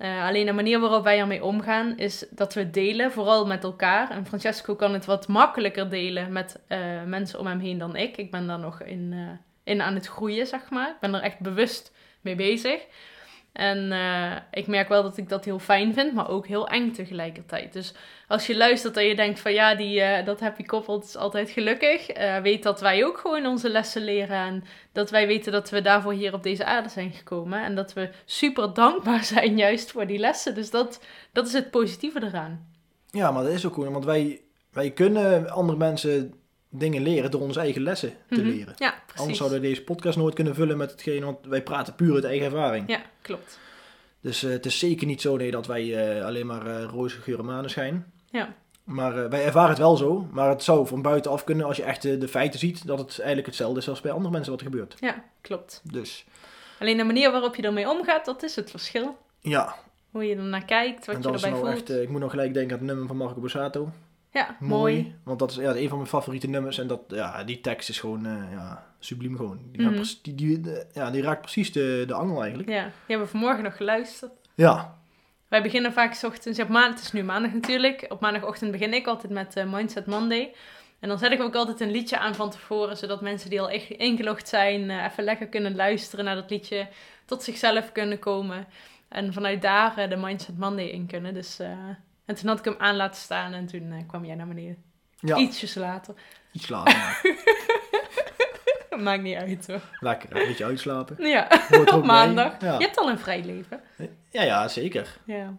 Eh, 0.00 0.26
alleen 0.26 0.46
de 0.46 0.52
manier 0.52 0.80
waarop 0.80 1.04
wij 1.04 1.18
ermee 1.18 1.44
omgaan 1.44 1.98
is 1.98 2.26
dat 2.30 2.54
we 2.54 2.70
delen, 2.70 3.12
vooral 3.12 3.46
met 3.46 3.64
elkaar. 3.64 4.10
En 4.10 4.26
Francesco 4.26 4.74
kan 4.74 4.92
het 4.92 5.04
wat 5.04 5.28
makkelijker 5.28 5.90
delen 5.90 6.32
met 6.32 6.60
eh, 6.66 7.02
mensen 7.02 7.38
om 7.38 7.46
hem 7.46 7.58
heen 7.58 7.78
dan 7.78 7.96
ik. 7.96 8.16
Ik 8.16 8.30
ben 8.30 8.46
daar 8.46 8.58
nog 8.58 8.82
in, 8.82 9.12
eh, 9.12 9.72
in 9.72 9.82
aan 9.82 9.94
het 9.94 10.06
groeien, 10.06 10.46
zeg 10.46 10.70
maar. 10.70 10.88
Ik 10.88 11.00
ben 11.00 11.14
er 11.14 11.20
echt 11.22 11.38
bewust 11.38 11.92
mee 12.20 12.34
bezig. 12.34 12.86
En 13.52 13.92
eh, 13.92 14.36
ik 14.50 14.66
merk 14.66 14.88
wel 14.88 15.02
dat 15.02 15.16
ik 15.16 15.28
dat 15.28 15.44
heel 15.44 15.58
fijn 15.58 15.94
vind, 15.94 16.14
maar 16.14 16.28
ook 16.28 16.46
heel 16.46 16.68
eng 16.68 16.92
tegelijkertijd. 16.92 17.72
Dus 17.72 17.94
als 18.28 18.46
je 18.46 18.56
luistert 18.56 18.96
en 18.96 19.04
je 19.04 19.16
denkt 19.16 19.40
van 19.40 19.52
ja, 19.52 19.74
die, 19.74 20.00
eh, 20.00 20.26
dat 20.26 20.40
happy 20.40 20.62
couple 20.62 20.98
is 20.98 21.16
altijd 21.16 21.50
gelukkig. 21.50 22.08
eh, 22.08 22.38
weet 22.38 22.62
dat 22.62 22.80
wij 22.80 23.04
ook 23.04 23.18
gewoon 23.18 23.46
onze 23.46 23.70
lessen 23.70 24.04
leren. 24.04 24.36
En 24.36 24.64
dat 24.92 25.10
wij 25.10 25.26
weten 25.26 25.52
dat 25.52 25.70
we 25.70 25.82
daarvoor 25.82 26.12
hier 26.12 26.34
op 26.34 26.42
deze 26.42 26.64
aarde 26.64 26.88
zijn 26.88 27.12
gekomen. 27.12 27.62
En 27.62 27.74
dat 27.74 27.92
we 27.92 28.10
super 28.24 28.74
dankbaar 28.74 29.24
zijn 29.24 29.56
juist 29.66 29.90
voor 29.90 30.06
die 30.06 30.18
lessen. 30.18 30.54
Dus 30.54 30.70
dat, 30.70 31.00
dat 31.32 31.46
is 31.46 31.52
het 31.52 31.70
positieve 31.70 32.22
eraan. 32.24 32.68
Ja, 33.10 33.30
maar 33.30 33.42
dat 33.42 33.52
is 33.52 33.66
ook 33.66 33.74
gewoon, 33.74 33.92
want 33.92 34.04
wij, 34.04 34.40
wij 34.72 34.90
kunnen 34.90 35.50
andere 35.50 35.78
mensen 35.78 36.39
dingen 36.70 37.02
leren 37.02 37.30
door 37.30 37.40
onze 37.40 37.60
eigen 37.60 37.82
lessen 37.82 38.12
te 38.28 38.40
Mhm. 38.40 38.48
leren. 38.50 38.74
Ja, 38.76 38.90
precies. 39.02 39.20
Anders 39.20 39.38
zouden 39.38 39.60
we 39.60 39.66
deze 39.66 39.82
podcast 39.82 40.18
nooit 40.18 40.34
kunnen 40.34 40.54
vullen 40.54 40.76
met 40.76 40.90
hetgeen, 40.90 41.24
want 41.24 41.38
wij 41.46 41.62
praten 41.62 41.94
puur 41.94 42.14
uit 42.14 42.24
eigen 42.24 42.46
ervaring. 42.46 42.88
Ja, 42.88 43.02
klopt. 43.22 43.58
Dus 44.20 44.42
eh, 44.42 44.50
het 44.50 44.66
is 44.66 44.78
zeker 44.78 45.06
niet 45.06 45.20
zo 45.20 45.36
nee, 45.36 45.50
dat 45.50 45.66
wij 45.66 46.16
eh, 46.18 46.24
alleen 46.24 46.46
maar 46.46 46.66
eh 46.66 46.84
roze 46.84 47.20
geur 47.20 47.38
en 47.38 47.44
maneschijn. 47.44 48.12
Ja. 48.30 48.54
Maar 48.84 49.28
wij 49.30 49.44
ervaren 49.44 49.68
het 49.70 49.78
wel 49.78 49.96
zo. 49.96 50.28
Maar 50.32 50.48
het 50.48 50.62
zou 50.62 50.86
van 50.86 51.02
buitenaf 51.02 51.44
kunnen, 51.44 51.66
als 51.66 51.76
je 51.76 51.82
echt 51.82 52.02
de 52.02 52.28
feiten 52.28 52.58
ziet, 52.58 52.86
dat 52.86 52.98
het 52.98 53.18
eigenlijk 53.18 53.46
hetzelfde 53.46 53.78
is 53.80 53.88
als 53.88 54.00
bij 54.00 54.12
andere 54.12 54.30
mensen 54.32 54.50
wat 54.52 54.60
er 54.60 54.66
gebeurt. 54.66 54.94
Ja, 55.00 55.24
klopt. 55.40 55.80
Dus 55.92 56.24
Alleen 56.78 56.96
de 56.96 57.04
manier 57.04 57.30
waarop 57.30 57.56
je 57.56 57.62
ermee 57.62 57.88
omgaat, 57.88 58.24
dat 58.24 58.42
is 58.42 58.56
het 58.56 58.70
verschil. 58.70 59.16
ja, 59.40 59.74
Hoe 60.10 60.24
je 60.24 60.36
ernaar 60.36 60.64
kijkt, 60.64 61.06
wat 61.06 61.14
en 61.14 61.20
je 61.20 61.26
dat 61.26 61.34
is 61.36 61.42
erbij 61.42 61.60
nou 61.60 61.72
voelt. 61.72 61.90
echt, 61.90 62.02
ik 62.02 62.08
moet 62.08 62.20
nog 62.20 62.30
gelijk 62.30 62.54
denken 62.54 62.72
aan 62.72 62.78
het 62.78 62.88
nummer 62.88 63.06
van 63.06 63.16
Marco 63.16 63.40
Borsato. 63.40 63.92
Ja, 64.32 64.56
Mooi. 64.60 64.94
mooi. 65.02 65.14
Want 65.24 65.38
dat 65.38 65.50
is 65.50 65.56
ja, 65.56 65.74
een 65.74 65.88
van 65.88 65.96
mijn 65.96 66.08
favoriete 66.10 66.46
nummers. 66.48 66.78
En 66.78 66.86
dat, 66.86 67.00
ja, 67.08 67.44
die 67.44 67.60
tekst 67.60 67.88
is 67.88 68.00
gewoon 68.00 68.26
eh, 68.26 68.52
ja, 68.52 68.86
subliem 68.98 69.36
gewoon. 69.36 69.58
Die, 69.72 69.86
Mhm. 69.86 70.04
die, 70.22 70.34
die, 70.34 70.60
de- 70.60 70.86
ja, 70.92 71.10
die 71.10 71.22
raakt 71.22 71.40
precies 71.40 71.72
de, 71.72 72.04
de 72.06 72.14
angel 72.14 72.38
eigenlijk. 72.40 72.68
Ja, 72.70 72.82
die 72.84 72.92
hebben 73.06 73.26
we 73.26 73.32
vanmorgen 73.32 73.62
nog 73.62 73.76
geluisterd. 73.76 74.32
Ja, 74.54 74.98
Wij 75.48 75.62
beginnen 75.62 75.92
vaak 75.92 76.14
's 76.14 76.22
ochtends, 76.24 76.58
op 76.60 76.68
maandag, 76.68 76.94
het 76.94 77.04
is 77.04 77.12
nu 77.12 77.22
maandag 77.22 77.52
natuurlijk. 77.52 78.06
Op 78.08 78.20
maandagochtend 78.20 78.70
begin 78.72 78.94
ik 78.94 79.06
altijd 79.06 79.32
met 79.32 79.56
eh, 79.56 79.72
Mindset 79.72 80.06
Monday. 80.06 80.54
En 81.00 81.08
dan 81.08 81.18
zet 81.18 81.32
ik 81.32 81.40
ook 81.42 81.54
altijd 81.54 81.80
een 81.80 81.90
liedje 81.90 82.18
aan 82.18 82.34
van 82.34 82.50
tevoren, 82.50 82.96
zodat 82.96 83.20
mensen 83.20 83.50
die 83.50 83.60
al 83.60 83.70
echt 83.70 83.90
ingelogd 83.90 84.48
zijn, 84.48 84.90
eh, 84.90 85.04
even 85.04 85.24
lekker 85.24 85.46
kunnen 85.46 85.76
luisteren 85.76 86.24
naar 86.24 86.34
dat 86.34 86.50
liedje, 86.50 86.88
tot 87.24 87.42
zichzelf 87.42 87.92
kunnen 87.92 88.18
komen. 88.18 88.66
En 89.08 89.32
vanuit 89.32 89.62
daar 89.62 89.98
eh, 89.98 90.08
de 90.10 90.16
Mindset 90.16 90.58
Monday 90.58 90.86
in 90.86 91.06
kunnen. 91.06 91.34
Dus, 91.34 91.58
eh, 91.58 91.68
en 92.24 92.34
toen 92.34 92.48
had 92.48 92.58
ik 92.58 92.64
hem 92.64 92.74
aan 92.78 92.96
laten 92.96 93.20
staan 93.20 93.52
en 93.52 93.66
toen 93.66 93.92
eh, 93.92 94.06
kwam 94.08 94.24
jij 94.24 94.34
naar 94.34 94.48
beneden. 94.48 94.82
ja. 95.20 95.36
Ietsjes 95.36 95.74
later. 95.74 96.14
iets 96.52 96.68
later. 96.68 97.20
Maakt 99.00 99.22
niet 99.22 99.36
uit 99.36 99.66
hoor. 99.66 99.80
Lekker, 100.00 100.36
een 100.36 100.46
beetje 100.46 100.64
uitslapen. 100.64 101.16
Ja, 101.26 101.46
Hoort 101.48 101.70
er 101.70 101.80
ook 101.80 101.86
op 101.88 102.06
bij. 102.06 102.06
maandag. 102.06 102.60
Ja. 102.60 102.72
Je 102.78 102.84
hebt 102.84 102.98
al 102.98 103.10
een 103.10 103.18
vrij 103.18 103.44
leven. 103.44 103.80
ja, 104.30 104.42
ja, 104.42 104.68
zeker. 104.68 105.18
Ja, 105.24 105.56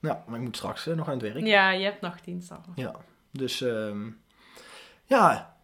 Ja, 0.00 0.24
maar 0.26 0.38
ik 0.38 0.44
moet 0.44 0.56
straks 0.56 0.86
eh, 0.86 0.94
nog 0.94 1.06
aan 1.08 1.18
het 1.18 1.32
werk. 1.32 1.46
ja 1.46 1.70
je 1.70 1.84
hebt 1.84 2.00
nachtdienst 2.00 2.50
al. 2.50 2.60
Ja, 2.74 2.94
dus 3.30 3.60
ehm, 3.62 4.10
ja, 5.04 5.56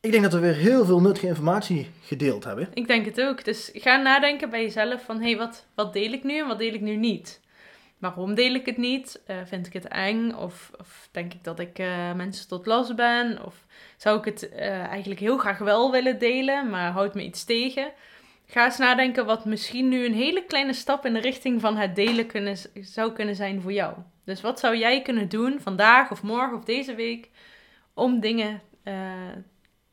ik 0.00 0.10
denk 0.10 0.22
dat 0.22 0.32
we 0.32 0.38
weer 0.38 0.54
heel 0.54 0.84
veel 0.84 1.00
nuttige 1.00 1.26
informatie 1.26 1.90
gedeeld 2.02 2.44
hebben. 2.44 2.68
Ik 2.74 2.86
denk 2.86 3.04
het 3.04 3.20
ook. 3.20 3.44
Dus 3.44 3.70
ga 3.72 3.96
nadenken 3.96 4.50
bij 4.50 4.62
jezelf 4.62 5.04
van... 5.04 5.16
hé, 5.18 5.24
hey, 5.28 5.36
wat, 5.36 5.66
wat 5.74 5.92
deel 5.92 6.12
ik 6.12 6.24
nu 6.24 6.38
en 6.38 6.46
wat 6.46 6.58
deel 6.58 6.74
ik 6.74 6.80
nu 6.80 6.96
niet? 6.96 7.40
Waarom 8.00 8.34
deel 8.34 8.54
ik 8.54 8.66
het 8.66 8.76
niet? 8.76 9.22
Eh, 9.26 9.36
vind 9.44 9.66
ik 9.66 9.72
het 9.72 9.88
eng? 9.88 10.32
Of, 10.32 10.70
of 10.78 11.08
denk 11.10 11.32
ik 11.32 11.44
dat 11.44 11.58
ik 11.58 11.78
eh, 11.78 12.12
mensen 12.14 12.48
tot 12.48 12.66
last 12.66 12.96
ben? 12.96 13.44
Of 13.44 13.66
zou 13.96 14.18
ik 14.18 14.24
het 14.24 14.48
eh, 14.48 14.86
eigenlijk 14.86 15.20
heel 15.20 15.38
graag 15.38 15.58
wel 15.58 15.90
willen 15.90 16.18
delen, 16.18 16.70
maar 16.70 16.90
houdt 16.90 17.14
me 17.14 17.22
iets 17.22 17.44
tegen? 17.44 17.92
Ga 18.46 18.64
eens 18.64 18.78
nadenken 18.78 19.26
wat 19.26 19.44
misschien 19.44 19.88
nu 19.88 20.04
een 20.04 20.14
hele 20.14 20.44
kleine 20.44 20.72
stap 20.72 21.06
in 21.06 21.12
de 21.12 21.20
richting 21.20 21.60
van 21.60 21.76
het 21.76 21.94
delen 21.94 22.26
kunnen, 22.26 22.56
zou 22.80 23.12
kunnen 23.12 23.36
zijn 23.36 23.60
voor 23.60 23.72
jou. 23.72 23.94
Dus 24.24 24.40
wat 24.40 24.60
zou 24.60 24.76
jij 24.76 25.02
kunnen 25.02 25.28
doen 25.28 25.60
vandaag 25.60 26.10
of 26.10 26.22
morgen 26.22 26.56
of 26.56 26.64
deze 26.64 26.94
week 26.94 27.30
om 27.94 28.20
dingen 28.20 28.60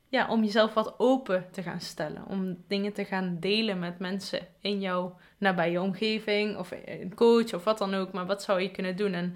ja, 0.10 0.28
om 0.28 0.44
jezelf 0.44 0.74
wat 0.74 0.94
open 0.98 1.48
te 1.52 1.62
gaan 1.62 1.82
stellen. 1.82 2.26
Om 2.28 2.64
dingen 2.68 2.94
te 2.94 3.06
gaan 3.06 3.38
delen 3.40 3.80
met 3.80 4.00
mensen 4.00 4.48
in 4.62 4.80
jouw 4.80 5.18
nabije 5.38 5.82
omgeving 5.82 6.58
of 6.58 6.72
een 6.86 7.16
coach 7.16 7.54
of 7.54 7.64
wat 7.64 7.78
dan 7.78 7.94
ook. 7.94 8.12
Maar 8.12 8.26
wat 8.26 8.44
zou 8.44 8.62
je 8.62 8.72
kunnen 8.72 8.96
doen? 8.96 9.14
En 9.14 9.36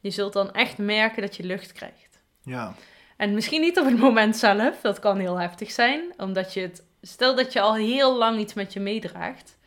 je 0.00 0.10
zult 0.10 0.32
dan 0.32 0.52
echt 0.52 0.78
merken 0.78 1.22
dat 1.22 1.36
je 1.36 1.44
lucht 1.44 1.72
krijgt. 1.72 2.22
Ja, 2.42 2.74
En 3.16 3.34
misschien 3.34 3.60
niet 3.60 3.78
op 3.78 3.84
het 3.84 3.98
moment 3.98 4.36
zelf, 4.36 4.80
dat 4.80 4.98
kan 4.98 5.18
heel 5.18 5.40
heftig 5.40 5.70
zijn, 5.70 6.12
omdat 6.16 6.54
je 6.54 6.60
het, 6.60 6.84
stel 7.00 7.34
dat 7.34 7.52
je 7.52 7.60
al 7.60 7.74
heel 7.74 8.16
lang 8.16 8.38
iets 8.38 8.54
met 8.54 8.72
je 8.72 8.80
meedraagt 8.80 9.58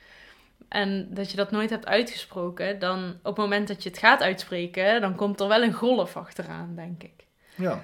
en 0.73 1.07
dat 1.09 1.31
je 1.31 1.37
dat 1.37 1.51
nooit 1.51 1.69
hebt 1.69 1.85
uitgesproken, 1.85 2.79
dan 2.79 3.09
op 3.09 3.35
het 3.35 3.37
moment 3.37 3.67
dat 3.67 3.83
je 3.83 3.89
het 3.89 3.97
gaat 3.97 4.21
uitspreken, 4.21 5.01
dan 5.01 5.15
komt 5.15 5.39
er 5.39 5.47
wel 5.47 5.63
een 5.63 5.73
golf 5.73 6.17
achteraan, 6.17 6.75
denk 6.75 7.03
ik. 7.03 7.25
ja, 7.55 7.83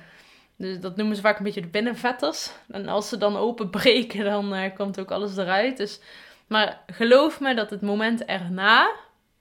Dus 0.59 0.79
dat 0.79 0.95
noemen 0.95 1.15
ze 1.15 1.21
vaak 1.21 1.37
een 1.37 1.43
beetje 1.43 1.61
de 1.61 1.67
binnenvetters. 1.67 2.51
En 2.67 2.87
als 2.87 3.09
ze 3.09 3.17
dan 3.17 3.37
openbreken, 3.37 4.23
dan 4.25 4.53
eh, 4.53 4.75
komt 4.75 4.99
ook 4.99 5.11
alles 5.11 5.37
eruit. 5.37 5.77
Dus, 5.77 5.99
maar 6.47 6.83
geloof 6.87 7.39
me 7.39 7.55
dat 7.55 7.69
het 7.69 7.81
moment 7.81 8.25
erna, 8.25 8.91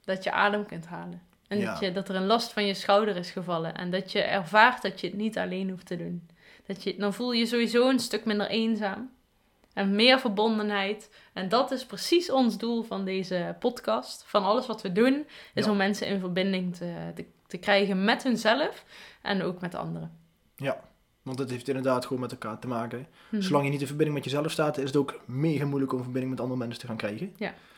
dat 0.03 0.23
je 0.23 0.31
adem 0.31 0.65
kunt 0.65 0.85
halen. 0.85 1.21
En 1.47 1.57
Ja. 1.59 1.71
dat, 1.71 1.79
je, 1.79 1.91
dat 1.91 2.09
er 2.09 2.15
een 2.15 2.25
last 2.25 2.53
van 2.53 2.65
je 2.65 2.73
schouder 2.73 3.15
is 3.15 3.31
gevallen. 3.31 3.75
En 3.75 3.91
dat 3.91 4.11
je 4.11 4.21
ervaart 4.21 4.81
dat 4.81 5.01
je 5.01 5.07
het 5.07 5.15
niet 5.15 5.37
alleen 5.37 5.69
hoeft 5.69 5.85
te 5.85 5.97
doen. 5.97 6.27
Dat 6.65 6.83
je, 6.83 6.95
dan 6.97 7.13
voel 7.13 7.31
je 7.31 7.39
je 7.39 7.45
sowieso 7.45 7.89
een 7.89 7.99
stuk 7.99 8.25
minder 8.25 8.47
eenzaam. 8.47 9.11
En 9.73 9.95
meer 9.95 10.19
verbondenheid. 10.19 11.09
En 11.33 11.49
dat 11.49 11.71
is 11.71 11.85
precies 11.85 12.31
ons 12.31 12.57
doel 12.57 12.83
van 12.83 13.05
deze 13.05 13.55
podcast. 13.59 14.23
Van 14.27 14.43
alles 14.43 14.67
wat 14.67 14.81
we 14.81 14.91
doen, 14.91 15.25
is 15.53 15.65
Ja. 15.65 15.71
om 15.71 15.77
mensen 15.77 16.07
in 16.07 16.19
verbinding 16.19 16.75
te, 16.75 16.93
te, 17.15 17.25
te 17.47 17.57
krijgen 17.57 18.03
met 18.03 18.23
hunzelf 18.23 18.85
en 19.21 19.41
ook 19.43 19.61
met 19.61 19.75
anderen. 19.75 20.11
ja. 20.55 20.87
Want 21.29 21.41
het 21.41 21.49
heeft 21.51 21.67
inderdaad 21.67 22.05
gewoon 22.05 22.21
met 22.21 22.31
elkaar 22.31 22.59
te 22.59 22.67
maken. 22.67 23.07
Mhm. 23.29 23.41
Zolang 23.41 23.65
je 23.65 23.71
niet 23.71 23.81
in 23.81 23.87
verbinding 23.87 24.17
met 24.17 24.25
jezelf 24.29 24.51
staat, 24.51 24.77
is 24.77 24.83
het 24.83 24.95
ook 24.95 25.19
mega 25.25 25.65
moeilijk 25.65 25.93
om 25.93 26.01
verbinding 26.03 26.31
met 26.31 26.39
andere 26.41 26.59
mensen 26.59 26.79
te 26.79 26.87
gaan 26.87 26.97
krijgen. 26.97 27.33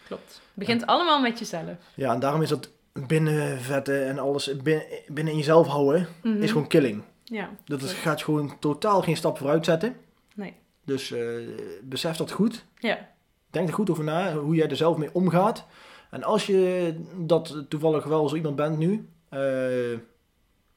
Klopt. 0.08 0.28
Het 0.34 0.42
begint 0.54 0.86
allemaal 0.86 1.22
met 1.22 1.40
jezelf. 1.40 1.70
Ja, 1.96 2.14
en 2.14 2.20
daarom 2.20 2.42
is 2.42 2.50
dat 2.50 2.70
binnenvetten 3.08 4.06
en 4.08 4.20
alles 4.20 4.62
bin- 4.62 4.84
binnen 5.08 5.34
in 5.34 5.40
jezelf 5.40 5.68
houden, 5.68 6.08
Mhm. 6.24 6.42
is 6.42 6.52
gewoon 6.52 6.68
killing. 6.68 7.04
Ja. 7.24 7.50
Dat 7.66 7.82
is, 7.82 7.94
gaat 7.94 8.24
gewoon 8.24 8.60
totaal 8.60 9.02
geen 9.02 9.18
stap 9.18 9.38
vooruit 9.38 9.66
zetten. 9.66 9.96
Nee. 10.36 10.54
Dus 10.86 11.12
eh, 11.12 11.22
besef 11.84 12.16
dat 12.18 12.32
goed. 12.32 12.66
Ja. 12.80 13.10
Denk 13.50 13.68
er 13.68 13.74
goed 13.74 13.90
over 13.90 14.04
na, 14.04 14.34
hoe 14.34 14.56
jij 14.56 14.70
er 14.70 14.76
zelf 14.76 14.98
mee 14.98 15.10
omgaat. 15.14 15.66
En 16.10 16.24
als 16.24 16.46
je 16.46 16.94
dat 17.18 17.64
toevallig 17.70 18.04
wel 18.04 18.30
zo 18.30 18.36
iemand 18.36 18.56
bent 18.56 18.78
nu, 18.78 19.08
eh, 19.30 19.40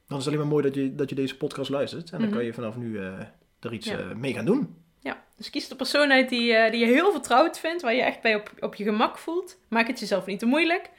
dan 0.07 0.17
is 0.17 0.25
het 0.25 0.33
alleen 0.33 0.37
maar 0.47 0.53
mooi 0.53 0.63
dat 0.63 0.75
je, 0.75 0.95
dat 0.95 1.09
je 1.09 1.15
deze 1.15 1.37
podcast 1.37 1.69
luistert. 1.69 2.11
En 2.11 2.17
dan 2.19 2.27
Mhm. 2.27 2.35
kan 2.37 2.45
je 2.45 2.53
vanaf 2.53 2.75
nu 2.75 2.99
eh, 2.99 3.19
er 3.59 3.73
iets 3.73 3.87
Ja. 3.87 3.97
eh, 3.97 4.11
mee 4.15 4.33
gaan 4.33 4.45
doen. 4.45 4.75
ja. 4.99 5.23
Dus 5.37 5.49
kies 5.49 5.67
de 5.67 5.75
persoon 5.75 6.11
uit 6.11 6.29
die, 6.29 6.53
eh, 6.53 6.71
die 6.71 6.79
je 6.79 6.85
heel 6.93 7.11
vertrouwd 7.11 7.59
vindt, 7.59 7.81
waar 7.81 7.93
je 7.93 8.01
echt 8.01 8.21
bij 8.21 8.35
op, 8.35 8.51
op 8.59 8.75
je 8.75 8.83
gemak 8.83 9.17
voelt. 9.17 9.57
Maak 9.69 9.87
het 9.87 9.99
jezelf 9.99 10.25
niet 10.25 10.39
te 10.39 10.45
moeilijk. 10.45 10.89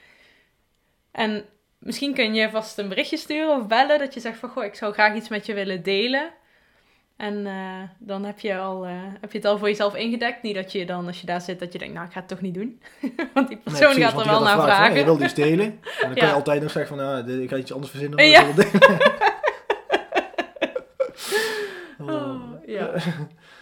En 1.13 1.45
misschien 1.79 2.15
kun 2.15 2.35
je 2.35 2.51
vast 2.51 2.79
een 2.79 2.89
berichtje 2.89 3.17
sturen 3.17 3.57
of 3.61 3.67
bellen 3.67 3.99
dat 3.99 4.15
je 4.15 4.21
zegt 4.21 4.39
van, 4.39 4.49
goh, 4.49 4.65
ik 4.65 4.75
zou 4.75 4.93
graag 4.93 5.15
iets 5.17 5.29
met 5.29 5.47
je 5.47 5.55
willen 5.55 5.83
delen. 5.83 6.31
En 7.17 7.47
eh, 7.47 7.83
dan 7.99 8.25
heb 8.25 8.39
je, 8.39 8.57
al, 8.57 8.87
eh, 8.87 8.93
heb 9.21 9.33
je 9.33 9.39
het 9.39 9.47
al 9.47 9.59
voor 9.59 9.69
jezelf 9.69 9.95
ingedekt. 9.95 10.43
Niet 10.43 10.55
dat 10.55 10.73
je 10.73 10.87
dan, 10.87 11.07
als 11.07 11.21
je 11.21 11.27
daar 11.27 11.41
zit, 11.41 11.59
dat 11.59 11.73
je 11.73 11.79
denkt, 11.79 11.95
nou, 11.95 12.07
ik 12.07 12.13
ga 12.13 12.19
het 12.19 12.29
toch 12.29 12.41
niet 12.41 12.55
doen. 12.55 12.83
want 13.35 13.49
die 13.49 13.57
persoon 13.57 13.93
precies, 13.93 14.05
gaat 14.05 14.21
er 14.21 14.31
wel 14.31 14.43
naar 14.43 14.63
vragen. 14.63 14.99
Je 14.99 15.05
wil 15.05 15.35
delen. 15.35 15.67
En 16.01 16.09
dan 16.09 16.15
kan 16.15 16.29
je 16.29 16.35
altijd 16.35 16.63
nog 16.63 16.71
zeggen 16.71 16.97
van, 16.97 17.07
ah, 17.07 17.43
ik 17.43 17.49
ga 17.49 17.57
iets 17.57 17.73
anders 17.73 17.91
verzinnen. 17.91 18.19
dan 18.19 18.29
Ja. 18.29 18.53
delen. 18.53 18.71
Oh, 21.99 22.43
ja, 22.67 22.91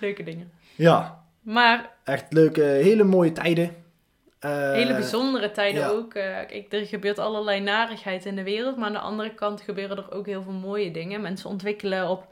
leuke 0.00 0.22
dingen. 0.22 0.50
Ja, 0.74 1.24
Maar 1.40 1.90
echt 2.04 2.32
leuke, 2.32 2.60
hele 2.60 3.04
mooie 3.04 3.32
tijden. 3.32 3.76
Eh, 4.38 4.72
hele 4.72 4.92
bijzondere 4.92 5.50
tijden 5.50 5.80
ja. 5.80 5.88
ook. 5.88 6.10
Kijk, 6.10 6.66
er 6.72 6.86
gebeurt 6.86 7.18
allerlei 7.18 7.60
narigheid 7.60 8.24
in 8.24 8.36
de 8.36 8.42
wereld, 8.42 8.76
maar 8.76 8.86
aan 8.86 8.92
de 8.92 8.98
andere 8.98 9.34
kant 9.34 9.60
gebeuren 9.60 9.96
er 9.96 10.12
ook 10.12 10.26
heel 10.26 10.42
veel 10.42 10.52
mooie 10.52 10.90
dingen. 10.90 11.20
Mensen 11.20 11.50
ontwikkelen 11.50 12.08
op, 12.08 12.26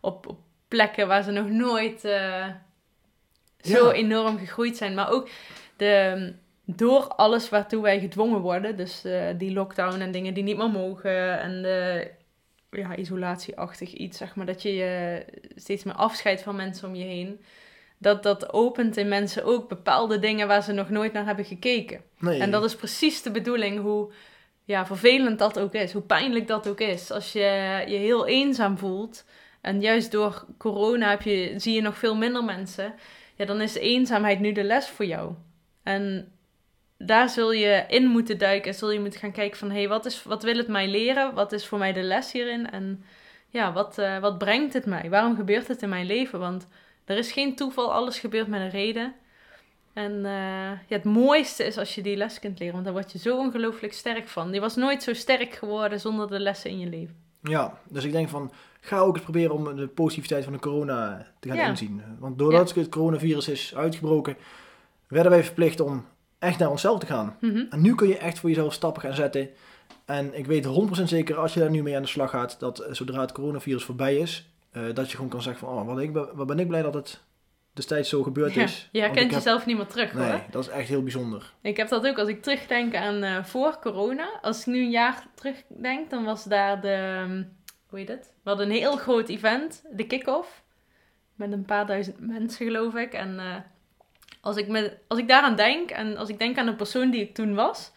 op, 0.00 0.26
op 0.26 0.38
plekken 0.68 1.06
waar 1.08 1.22
ze 1.22 1.30
nog 1.30 1.48
nooit 1.48 2.04
eh, 2.04 2.46
zo 3.60 3.86
Ja. 3.86 3.92
enorm 3.92 4.38
gegroeid 4.38 4.76
zijn. 4.76 4.94
Maar 4.94 5.10
ook 5.10 5.28
de, 5.76 6.32
door 6.64 7.08
alles 7.08 7.48
waartoe 7.48 7.82
wij 7.82 8.00
gedwongen 8.00 8.40
worden, 8.40 8.76
dus 8.76 9.04
eh, 9.04 9.26
die 9.38 9.52
lockdown 9.52 10.00
en 10.00 10.10
dingen 10.12 10.34
die 10.34 10.42
niet 10.42 10.56
meer 10.56 10.70
mogen 10.70 11.40
en 11.40 11.62
de 11.62 12.10
ja, 12.70 12.96
isolatieachtig 12.96 13.92
iets, 13.92 14.18
zeg 14.18 14.34
maar, 14.34 14.46
dat 14.46 14.62
je 14.62 14.74
je 14.74 15.24
steeds 15.54 15.84
meer 15.84 15.94
afscheidt 15.94 16.42
van 16.42 16.56
mensen 16.56 16.88
om 16.88 16.94
je 16.94 17.04
heen. 17.04 17.40
dat 18.00 18.22
dat 18.22 18.52
opent 18.52 18.96
in 18.96 19.08
mensen 19.08 19.44
ook 19.44 19.68
bepaalde 19.68 20.18
dingen 20.18 20.46
waar 20.48 20.62
ze 20.62 20.72
nog 20.72 20.90
nooit 20.90 21.12
naar 21.12 21.24
hebben 21.26 21.44
gekeken. 21.44 22.00
Nee. 22.18 22.40
En 22.40 22.50
dat 22.50 22.64
is 22.64 22.76
precies 22.76 23.22
de 23.22 23.30
bedoeling, 23.30 23.80
hoe 23.80 24.12
ja, 24.64 24.86
vervelend 24.86 25.38
dat 25.38 25.58
ook 25.58 25.72
is, 25.74 25.92
hoe 25.92 26.02
pijnlijk 26.02 26.46
dat 26.46 26.68
ook 26.68 26.80
is. 26.80 27.10
Als 27.10 27.32
je 27.32 27.84
je 27.86 27.96
heel 27.96 28.26
eenzaam 28.26 28.78
voelt 28.78 29.24
en 29.60 29.80
juist 29.80 30.12
door 30.12 30.44
corona 30.58 31.18
zie 31.56 31.74
je 31.74 31.80
nog 31.80 31.98
veel 31.98 32.16
minder 32.16 32.44
mensen, 32.44 32.94
ja, 33.34 33.44
dan 33.44 33.60
is 33.60 33.74
eenzaamheid 33.74 34.40
nu 34.40 34.52
de 34.52 34.64
les 34.64 34.88
voor 34.88 35.04
jou. 35.04 35.32
En 35.82 36.32
daar 36.98 37.28
zul 37.28 37.52
je 37.52 37.84
in 37.88 38.06
moeten 38.06 38.38
duiken 38.38 38.70
en 38.70 38.76
zul 38.78 38.90
je 38.90 39.00
moeten 39.00 39.20
gaan 39.20 39.32
kijken 39.32 39.58
van, 39.58 39.70
hé, 39.70 39.76
hey, 39.76 39.88
wat, 39.88 40.06
is, 40.06 40.22
wat 40.22 40.42
wil 40.42 40.56
het 40.56 40.68
mij 40.68 40.88
leren? 40.88 41.34
Wat 41.34 41.52
is 41.52 41.66
voor 41.66 41.78
mij 41.78 41.92
de 41.92 42.02
les 42.02 42.32
hierin? 42.32 42.70
En 42.70 43.04
ja, 43.48 43.72
wat, 43.72 43.98
uh, 43.98 44.18
wat 44.18 44.38
brengt 44.38 44.72
het 44.72 44.86
mij? 44.86 45.10
Waarom 45.10 45.36
gebeurt 45.36 45.68
het 45.68 45.82
in 45.82 45.88
mijn 45.88 46.06
leven? 46.06 46.38
Want 46.38 46.66
er 47.04 47.16
is 47.16 47.32
geen 47.32 47.56
toeval, 47.56 47.92
alles 47.92 48.18
gebeurt 48.18 48.46
met 48.46 48.60
een 48.60 48.70
reden. 48.70 49.14
En 49.92 50.12
uh, 50.12 50.70
ja, 50.70 50.78
het 50.88 51.04
mooiste 51.04 51.64
is 51.64 51.78
als 51.78 51.94
je 51.94 52.02
die 52.02 52.16
les 52.16 52.38
kunt 52.38 52.58
leren, 52.58 52.74
want 52.74 52.84
daar 52.84 52.94
word 52.94 53.12
je 53.12 53.18
zo 53.18 53.36
ongelooflijk 53.36 53.92
sterk 53.92 54.28
van. 54.28 54.52
Je 54.52 54.60
was 54.60 54.76
nooit 54.76 55.02
zo 55.02 55.12
sterk 55.14 55.54
geworden 55.54 56.00
zonder 56.00 56.28
de 56.28 56.40
lessen 56.40 56.70
in 56.70 56.78
je 56.78 56.86
leven. 56.86 57.27
Ja, 57.40 57.78
dus 57.88 58.04
ik 58.04 58.12
denk 58.12 58.28
van, 58.28 58.52
ga 58.80 58.98
ook 58.98 59.14
eens 59.14 59.24
proberen 59.24 59.54
om 59.54 59.76
de 59.76 59.86
positiviteit 59.86 60.44
van 60.44 60.52
de 60.52 60.58
corona 60.58 61.26
te 61.40 61.48
gaan 61.48 61.56
ja. 61.56 61.68
inzien. 61.68 62.02
Want 62.18 62.38
doordat 62.38 62.74
ja. 62.74 62.80
het 62.80 62.88
coronavirus 62.88 63.48
is 63.48 63.74
uitgebroken, 63.74 64.36
werden 65.06 65.32
wij 65.32 65.44
verplicht 65.44 65.80
om 65.80 66.04
echt 66.38 66.58
naar 66.58 66.70
onszelf 66.70 66.98
te 66.98 67.06
gaan. 67.06 67.36
Mm 67.40 67.50
-hmm. 67.50 67.66
En 67.70 67.80
nu 67.80 67.94
kun 67.94 68.08
je 68.08 68.18
echt 68.18 68.38
voor 68.38 68.48
jezelf 68.48 68.72
stappen 68.72 69.02
gaan 69.02 69.14
zetten. 69.14 69.48
En 70.04 70.38
ik 70.38 70.46
weet 70.46 70.66
100% 71.00 71.02
zeker, 71.02 71.36
als 71.36 71.54
je 71.54 71.60
daar 71.60 71.70
nu 71.70 71.82
mee 71.82 71.96
aan 71.96 72.02
de 72.02 72.08
slag 72.08 72.30
gaat, 72.30 72.60
dat 72.60 72.86
zodra 72.90 73.20
het 73.20 73.32
coronavirus 73.32 73.84
voorbij 73.84 74.16
is, 74.16 74.50
uh, 74.72 74.94
dat 74.94 75.10
je 75.10 75.16
gewoon 75.16 75.30
kan 75.30 75.42
zeggen 75.42 75.66
van, 75.66 75.78
oh, 75.78 75.86
wat, 75.86 75.98
ik, 75.98 76.12
wat 76.12 76.46
ben 76.46 76.58
ik 76.58 76.68
blij 76.68 76.82
dat 76.82 76.94
het 76.94 77.20
destijds 77.78 78.08
zo 78.08 78.22
gebeurd 78.22 78.54
ja. 78.54 78.62
is. 78.62 78.88
Je 78.92 79.00
herkent 79.00 79.32
jezelf 79.32 79.66
niet 79.66 79.76
meer 79.76 79.86
terug 79.86 80.12
nee, 80.12 80.30
hoor. 80.30 80.40
dat 80.50 80.62
is 80.62 80.70
echt 80.70 80.88
heel 80.88 81.02
bijzonder. 81.02 81.52
Ik 81.60 81.76
heb 81.76 81.88
dat 81.88 82.06
ook 82.06 82.18
als 82.18 82.28
ik 82.28 82.42
terugdenk 82.42 82.94
aan 82.94 83.24
uh, 83.24 83.44
voor 83.44 83.78
corona. 83.80 84.38
Als 84.42 84.60
ik 84.60 84.66
nu 84.66 84.78
een 84.78 84.90
jaar 84.90 85.26
terugdenk, 85.34 86.10
dan 86.10 86.24
was 86.24 86.44
daar 86.44 86.80
de, 86.80 87.22
um, 87.28 87.56
hoe 87.88 87.98
heet 87.98 88.08
het? 88.08 88.32
We 88.42 88.48
hadden 88.48 88.66
een 88.66 88.76
heel 88.76 88.96
groot 88.96 89.28
event, 89.28 89.84
de 89.90 90.06
kick-off. 90.06 90.62
Met 91.34 91.52
een 91.52 91.64
paar 91.64 91.86
duizend 91.86 92.20
mensen 92.20 92.66
geloof 92.66 92.94
ik. 92.94 93.12
En 93.12 93.34
uh, 93.34 93.54
als, 94.40 94.56
ik 94.56 94.68
met, 94.68 94.96
als 95.08 95.18
ik 95.18 95.28
daaraan 95.28 95.56
denk 95.56 95.90
en 95.90 96.16
als 96.16 96.28
ik 96.28 96.38
denk 96.38 96.58
aan 96.58 96.66
de 96.66 96.74
persoon 96.74 97.10
die 97.10 97.20
ik 97.20 97.34
toen 97.34 97.54
was, 97.54 97.92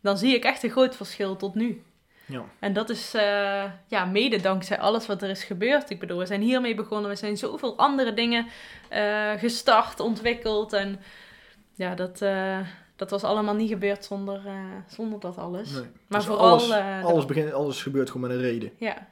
dan 0.00 0.18
zie 0.18 0.34
ik 0.34 0.44
echt 0.44 0.62
een 0.62 0.70
groot 0.70 0.96
verschil 0.96 1.36
tot 1.36 1.54
nu. 1.54 1.82
Ja. 2.26 2.44
En 2.58 2.72
dat 2.72 2.90
is 2.90 3.14
uh, 3.14 3.64
ja, 3.86 4.04
mede 4.04 4.40
dankzij 4.40 4.78
alles 4.78 5.06
wat 5.06 5.22
er 5.22 5.30
is 5.30 5.44
gebeurd. 5.44 5.90
Ik 5.90 6.00
bedoel, 6.00 6.18
we 6.18 6.26
zijn 6.26 6.40
hiermee 6.40 6.74
begonnen. 6.74 7.10
We 7.10 7.16
zijn 7.16 7.36
zoveel 7.36 7.78
andere 7.78 8.14
dingen 8.14 8.46
uh, 8.92 9.32
gestart, 9.32 10.00
ontwikkeld. 10.00 10.72
En 10.72 11.00
ja, 11.74 11.94
dat, 11.94 12.20
uh, 12.22 12.58
dat 12.96 13.10
was 13.10 13.24
allemaal 13.24 13.54
niet 13.54 13.68
gebeurd 13.68 14.04
zonder, 14.04 14.40
zonder 14.86 15.20
dat 15.20 15.38
alles. 15.38 15.70
Nee. 15.70 15.82
Maar 16.06 16.18
dus 16.18 16.28
vooral... 16.28 16.50
Alles, 16.50 17.04
alles, 17.04 17.24
begint, 17.24 17.52
alles 17.52 17.82
gebeurt 17.82 18.10
gewoon 18.10 18.28
met 18.28 18.36
een 18.36 18.42
reden. 18.42 18.70
Ja. 18.78 19.06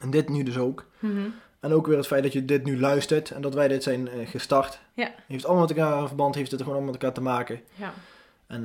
En 0.00 0.10
dit 0.10 0.28
nu 0.28 0.42
dus 0.42 0.58
ook. 0.58 0.86
Mm 0.98 1.10
-hmm. 1.10 1.34
En 1.60 1.72
ook 1.72 1.86
weer 1.86 1.96
het 1.96 2.06
feit 2.06 2.22
dat 2.22 2.32
je 2.32 2.44
dit 2.44 2.64
nu 2.64 2.80
luistert 2.80 3.30
en 3.30 3.42
dat 3.42 3.54
wij 3.54 3.68
dit 3.68 3.82
zijn 3.82 4.08
gestart. 4.24 4.80
Ja. 4.94 5.10
Heeft 5.26 5.44
allemaal 5.44 5.66
met 5.66 5.76
elkaar 5.76 6.00
een 6.00 6.06
verband, 6.06 6.34
heeft 6.34 6.50
het 6.50 6.60
gewoon 6.60 6.74
allemaal 6.74 6.92
met 6.92 7.02
elkaar 7.02 7.16
te 7.16 7.22
maken. 7.22 7.60
Ja. 7.74 7.92
En 8.46 8.62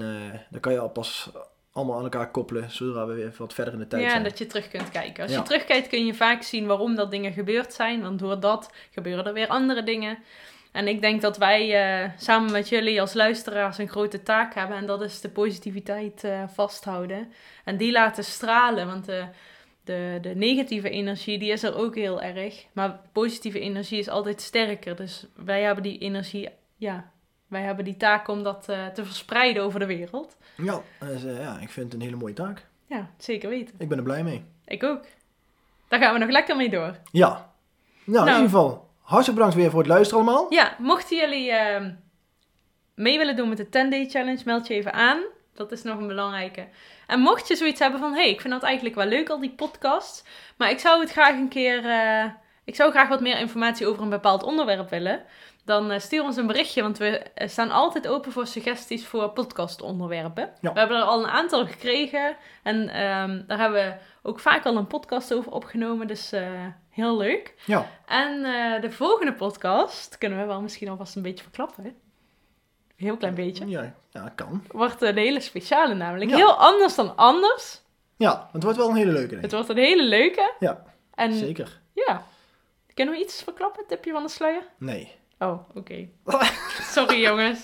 dan 0.49 0.59
kan 0.59 0.71
je 0.71 0.79
al 0.79 0.89
pas 0.89 1.31
allemaal 1.77 1.97
aan 1.97 2.03
elkaar 2.03 2.31
koppelen, 2.31 2.71
zodra 2.71 3.05
we 3.05 3.13
weer 3.13 3.33
wat 3.37 3.53
verder 3.53 3.73
in 3.73 3.79
de 3.79 3.87
tijd 3.87 4.01
ja, 4.01 4.09
zijn. 4.09 4.23
en 4.23 4.29
dat 4.29 4.37
je 4.37 4.47
terug 4.47 4.67
kunt 4.67 4.89
kijken. 4.89 5.23
Als 5.23 5.31
Ja. 5.31 5.37
je 5.37 5.43
terugkijkt 5.43 5.87
kun 5.87 6.05
je 6.05 6.13
vaak 6.13 6.43
zien 6.43 6.65
waarom 6.67 6.95
dat 6.95 7.11
dingen 7.11 7.33
gebeurd 7.33 7.73
zijn. 7.73 8.01
Want 8.01 8.19
door 8.19 8.39
dat 8.39 8.71
gebeuren 8.91 9.25
er 9.25 9.33
weer 9.33 9.47
andere 9.47 9.83
dingen. 9.83 10.17
En 10.71 10.87
ik 10.87 11.01
denk 11.01 11.21
dat 11.21 11.37
wij 11.37 12.03
uh, 12.03 12.09
samen 12.17 12.51
met 12.51 12.69
jullie 12.69 13.01
als 13.01 13.13
luisteraars 13.13 13.77
een 13.77 13.89
grote 13.89 14.23
taak 14.23 14.53
hebben. 14.53 14.77
En 14.77 14.85
dat 14.85 15.01
is 15.01 15.21
de 15.21 15.29
positiviteit 15.29 16.23
uh, 16.23 16.43
vasthouden. 16.53 17.31
En 17.63 17.77
die 17.77 17.91
laten 17.91 18.23
stralen. 18.23 18.87
Want 18.87 19.05
de, 19.05 19.25
de, 19.83 20.17
de 20.21 20.35
negatieve 20.35 20.89
energie 20.89 21.39
die 21.39 21.51
is 21.51 21.63
er 21.63 21.75
ook 21.75 21.95
heel 21.95 22.21
erg. 22.21 22.65
Maar 22.73 22.99
positieve 23.11 23.59
energie 23.59 23.99
is 23.99 24.09
altijd 24.09 24.41
sterker. 24.41 24.95
Dus 24.95 25.25
wij 25.35 25.61
hebben 25.61 25.83
die 25.83 25.97
energie... 25.97 26.49
Ja, 26.75 27.11
wij 27.47 27.61
hebben 27.61 27.85
die 27.85 27.97
taak 27.97 28.27
om 28.27 28.43
dat 28.43 28.67
uh, 28.69 28.87
te 28.87 29.05
verspreiden 29.05 29.63
over 29.63 29.79
de 29.79 29.85
wereld. 29.85 30.37
Ja, 30.55 30.81
dus, 30.99 31.23
uh, 31.23 31.39
ja, 31.39 31.59
ik 31.59 31.69
vind 31.69 31.85
het 31.85 31.93
een 31.93 32.07
hele 32.07 32.15
mooie 32.15 32.33
taak. 32.33 32.65
Ja, 32.85 33.09
zeker 33.17 33.49
weten. 33.49 33.75
Ik 33.77 33.89
ben 33.89 33.97
er 33.97 34.03
blij 34.03 34.23
mee. 34.23 34.45
Ik 34.65 34.83
ook. 34.83 35.03
Daar 35.87 35.99
gaan 35.99 36.13
we 36.13 36.19
nog 36.19 36.29
lekker 36.29 36.55
mee 36.55 36.69
door. 36.69 36.95
Ja. 37.11 37.29
Nou, 38.03 38.25
nou. 38.25 38.27
in 38.27 38.33
ieder 38.33 38.49
geval, 38.49 38.89
hartstikke 39.01 39.39
bedankt 39.39 39.61
weer 39.61 39.69
voor 39.69 39.79
het 39.79 39.89
luisteren 39.89 40.23
allemaal. 40.23 40.53
Ja, 40.53 40.75
mochten 40.77 41.17
jullie 41.17 41.51
uh, 41.51 41.85
mee 42.95 43.17
willen 43.17 43.35
doen 43.35 43.49
met 43.49 43.57
de 43.57 43.65
10-day 43.65 44.09
challenge, 44.09 44.41
meld 44.45 44.67
je 44.67 44.73
even 44.73 44.93
aan. 44.93 45.19
Dat 45.53 45.71
is 45.71 45.83
nog 45.83 45.97
een 45.97 46.07
belangrijke. 46.07 46.67
En 47.07 47.19
mocht 47.19 47.47
je 47.47 47.55
zoiets 47.55 47.79
hebben 47.79 47.99
van, 47.99 48.13
hé, 48.13 48.21
hey, 48.21 48.29
ik 48.29 48.41
vind 48.41 48.53
dat 48.53 48.63
eigenlijk 48.63 48.95
wel 48.95 49.05
leuk, 49.05 49.29
al 49.29 49.39
die 49.39 49.53
podcasts. 49.55 50.23
Maar 50.57 50.69
ik 50.69 50.79
zou 50.79 50.99
het 50.99 51.11
graag 51.11 51.35
een 51.35 51.49
keer... 51.49 51.83
Uh, 51.83 52.25
ik 52.63 52.75
zou 52.75 52.91
graag 52.91 53.07
wat 53.07 53.21
meer 53.21 53.39
informatie 53.39 53.87
over 53.87 54.03
een 54.03 54.09
bepaald 54.09 54.43
onderwerp 54.43 54.89
willen 54.89 55.23
dan 55.67 55.91
uh, 55.91 55.99
stuur 55.99 56.23
ons 56.23 56.37
een 56.37 56.47
berichtje, 56.47 56.81
want 56.81 56.97
we 56.97 57.25
staan 57.35 57.71
altijd 57.71 58.07
open 58.07 58.31
voor 58.31 58.47
suggesties 58.47 59.07
voor 59.07 59.29
podcastonderwerpen. 59.29 60.49
Ja. 60.61 60.73
We 60.73 60.79
hebben 60.79 60.97
er 60.97 61.03
al 61.03 61.23
een 61.23 61.29
aantal 61.29 61.65
gekregen 61.65 62.37
en 62.63 62.75
um, 62.79 63.43
daar 63.47 63.59
hebben 63.59 63.83
we 63.83 63.95
ook 64.21 64.39
vaak 64.39 64.65
al 64.65 64.75
een 64.75 64.87
podcast 64.87 65.33
over 65.33 65.51
opgenomen, 65.51 66.07
dus 66.07 66.33
uh, 66.33 66.65
heel 66.89 67.17
leuk. 67.17 67.53
Ja. 67.65 67.89
En 68.05 68.37
uh, 68.39 68.81
de 68.81 68.91
volgende 68.91 69.33
podcast, 69.33 70.17
kunnen 70.17 70.39
we 70.39 70.45
wel 70.45 70.61
misschien 70.61 70.89
alvast 70.89 71.15
een 71.15 71.21
beetje 71.21 71.43
verklappen, 71.43 71.83
hè? 71.83 71.89
Een 71.89 73.05
heel 73.05 73.17
klein 73.17 73.35
beetje. 73.35 73.67
Ja, 73.67 73.93
ja 74.09 74.23
dat 74.23 74.35
kan. 74.35 74.63
Wordt 74.71 75.01
een 75.01 75.17
hele 75.17 75.39
speciale 75.39 75.93
namelijk. 75.93 76.29
Ja. 76.29 76.35
Heel 76.35 76.57
anders 76.57 76.95
dan 76.95 77.15
anders. 77.15 77.81
Ja, 78.15 78.49
het 78.51 78.63
wordt 78.63 78.77
wel 78.77 78.89
een 78.89 78.95
hele 78.95 79.11
leuke. 79.11 79.35
Het 79.35 79.51
wordt 79.51 79.69
een 79.69 79.77
hele 79.77 80.03
leuke. 80.03 80.53
Ja, 80.59 80.83
en, 81.13 81.33
zeker. 81.33 81.79
Ja. 81.93 82.23
Kunnen 82.93 83.13
we 83.13 83.21
iets 83.21 83.43
verklappen? 83.43 83.83
Tipje 83.87 84.11
van 84.11 84.23
de 84.23 84.29
sluier? 84.29 84.63
Nee. 84.77 85.15
Oh, 85.39 85.59
oké. 85.75 85.77
Okay. 85.77 86.09
Sorry 86.95 87.21
jongens. 87.21 87.59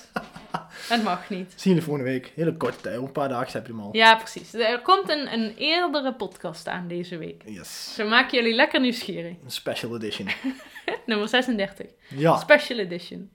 Het 0.88 1.03
mag 1.03 1.29
niet. 1.29 1.53
Zien 1.55 1.73
jullie 1.73 1.81
volgende 1.88 2.09
week. 2.09 2.31
Hele 2.36 2.57
korte 2.57 2.81
tijd. 2.81 2.97
Een 2.97 3.12
paar 3.12 3.29
dagen 3.29 3.51
heb 3.53 3.65
je 3.67 3.71
hem 3.73 3.81
al. 3.81 3.89
Ja, 3.91 4.15
precies. 4.15 4.53
Er 4.53 4.79
komt 4.81 5.09
een, 5.09 5.33
een 5.33 5.53
eerdere 5.57 6.13
podcast 6.13 6.67
aan 6.67 6.88
deze 6.88 7.17
week. 7.17 7.41
Yes. 7.45 7.93
Zo 7.95 8.07
maken 8.07 8.38
jullie 8.38 8.53
lekker 8.55 8.79
nieuwsgierig. 8.79 9.36
Een 9.43 9.51
special 9.51 9.95
edition. 9.95 10.27
Nummer 11.05 11.27
36. 11.27 11.86
Ja. 12.09 12.36
Special 12.38 12.79
edition. 12.79 13.29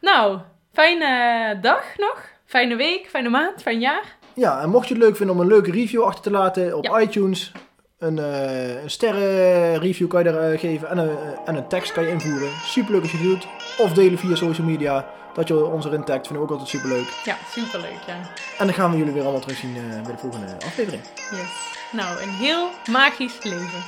Nou, 0.00 0.38
fijne 0.72 1.58
dag 1.60 1.84
nog. 1.96 2.28
Fijne 2.44 2.76
week, 2.76 3.06
fijne 3.08 3.28
maand, 3.28 3.62
fijn 3.62 3.80
jaar. 3.80 4.16
Ja, 4.34 4.60
en 4.60 4.70
mocht 4.70 4.88
je 4.88 4.94
het 4.94 5.02
leuk 5.02 5.16
vinden 5.16 5.34
om 5.34 5.40
een 5.40 5.48
leuke 5.48 5.70
review 5.70 6.02
achter 6.02 6.22
te 6.22 6.30
laten 6.30 6.76
op 6.76 6.84
Ja. 6.84 7.00
iTunes, 7.00 7.52
een, 8.00 8.16
uh, 8.16 8.82
een 8.82 8.90
sterrenreview 8.90 10.08
kan 10.08 10.24
je 10.24 10.32
daar 10.32 10.52
uh, 10.52 10.58
geven 10.58 10.88
en 10.88 10.98
een, 10.98 11.08
uh, 11.08 11.14
en 11.44 11.56
een 11.56 11.68
tekst 11.68 11.92
kan 11.92 12.04
je 12.04 12.10
invoeren. 12.10 12.48
Superleuk 12.64 13.02
als 13.02 13.10
je 13.10 13.16
het 13.16 13.26
doet. 13.26 13.46
Of 13.78 13.92
delen 13.92 14.18
via 14.18 14.34
social 14.34 14.66
media. 14.66 15.06
Dat 15.34 15.48
je 15.48 15.64
ons 15.64 15.84
erin 15.84 16.04
tagt, 16.04 16.26
vinden 16.26 16.36
we 16.36 16.42
ook 16.42 16.50
altijd 16.50 16.68
superleuk. 16.68 17.08
Ja, 17.24 17.36
superleuk, 17.50 17.98
ja. 18.06 18.14
En 18.58 18.66
dan 18.66 18.74
gaan 18.74 18.90
we 18.90 18.96
jullie 18.96 19.12
weer 19.12 19.22
allemaal 19.22 19.40
terugzien 19.40 19.72
bij 20.02 20.12
de 20.12 20.18
volgende 20.18 20.46
aflevering. 20.66 21.02
Yes. 21.30 21.68
Nou, 21.92 22.22
een 22.22 22.28
heel 22.28 22.68
magisch 22.90 23.42
leven. 23.42 23.82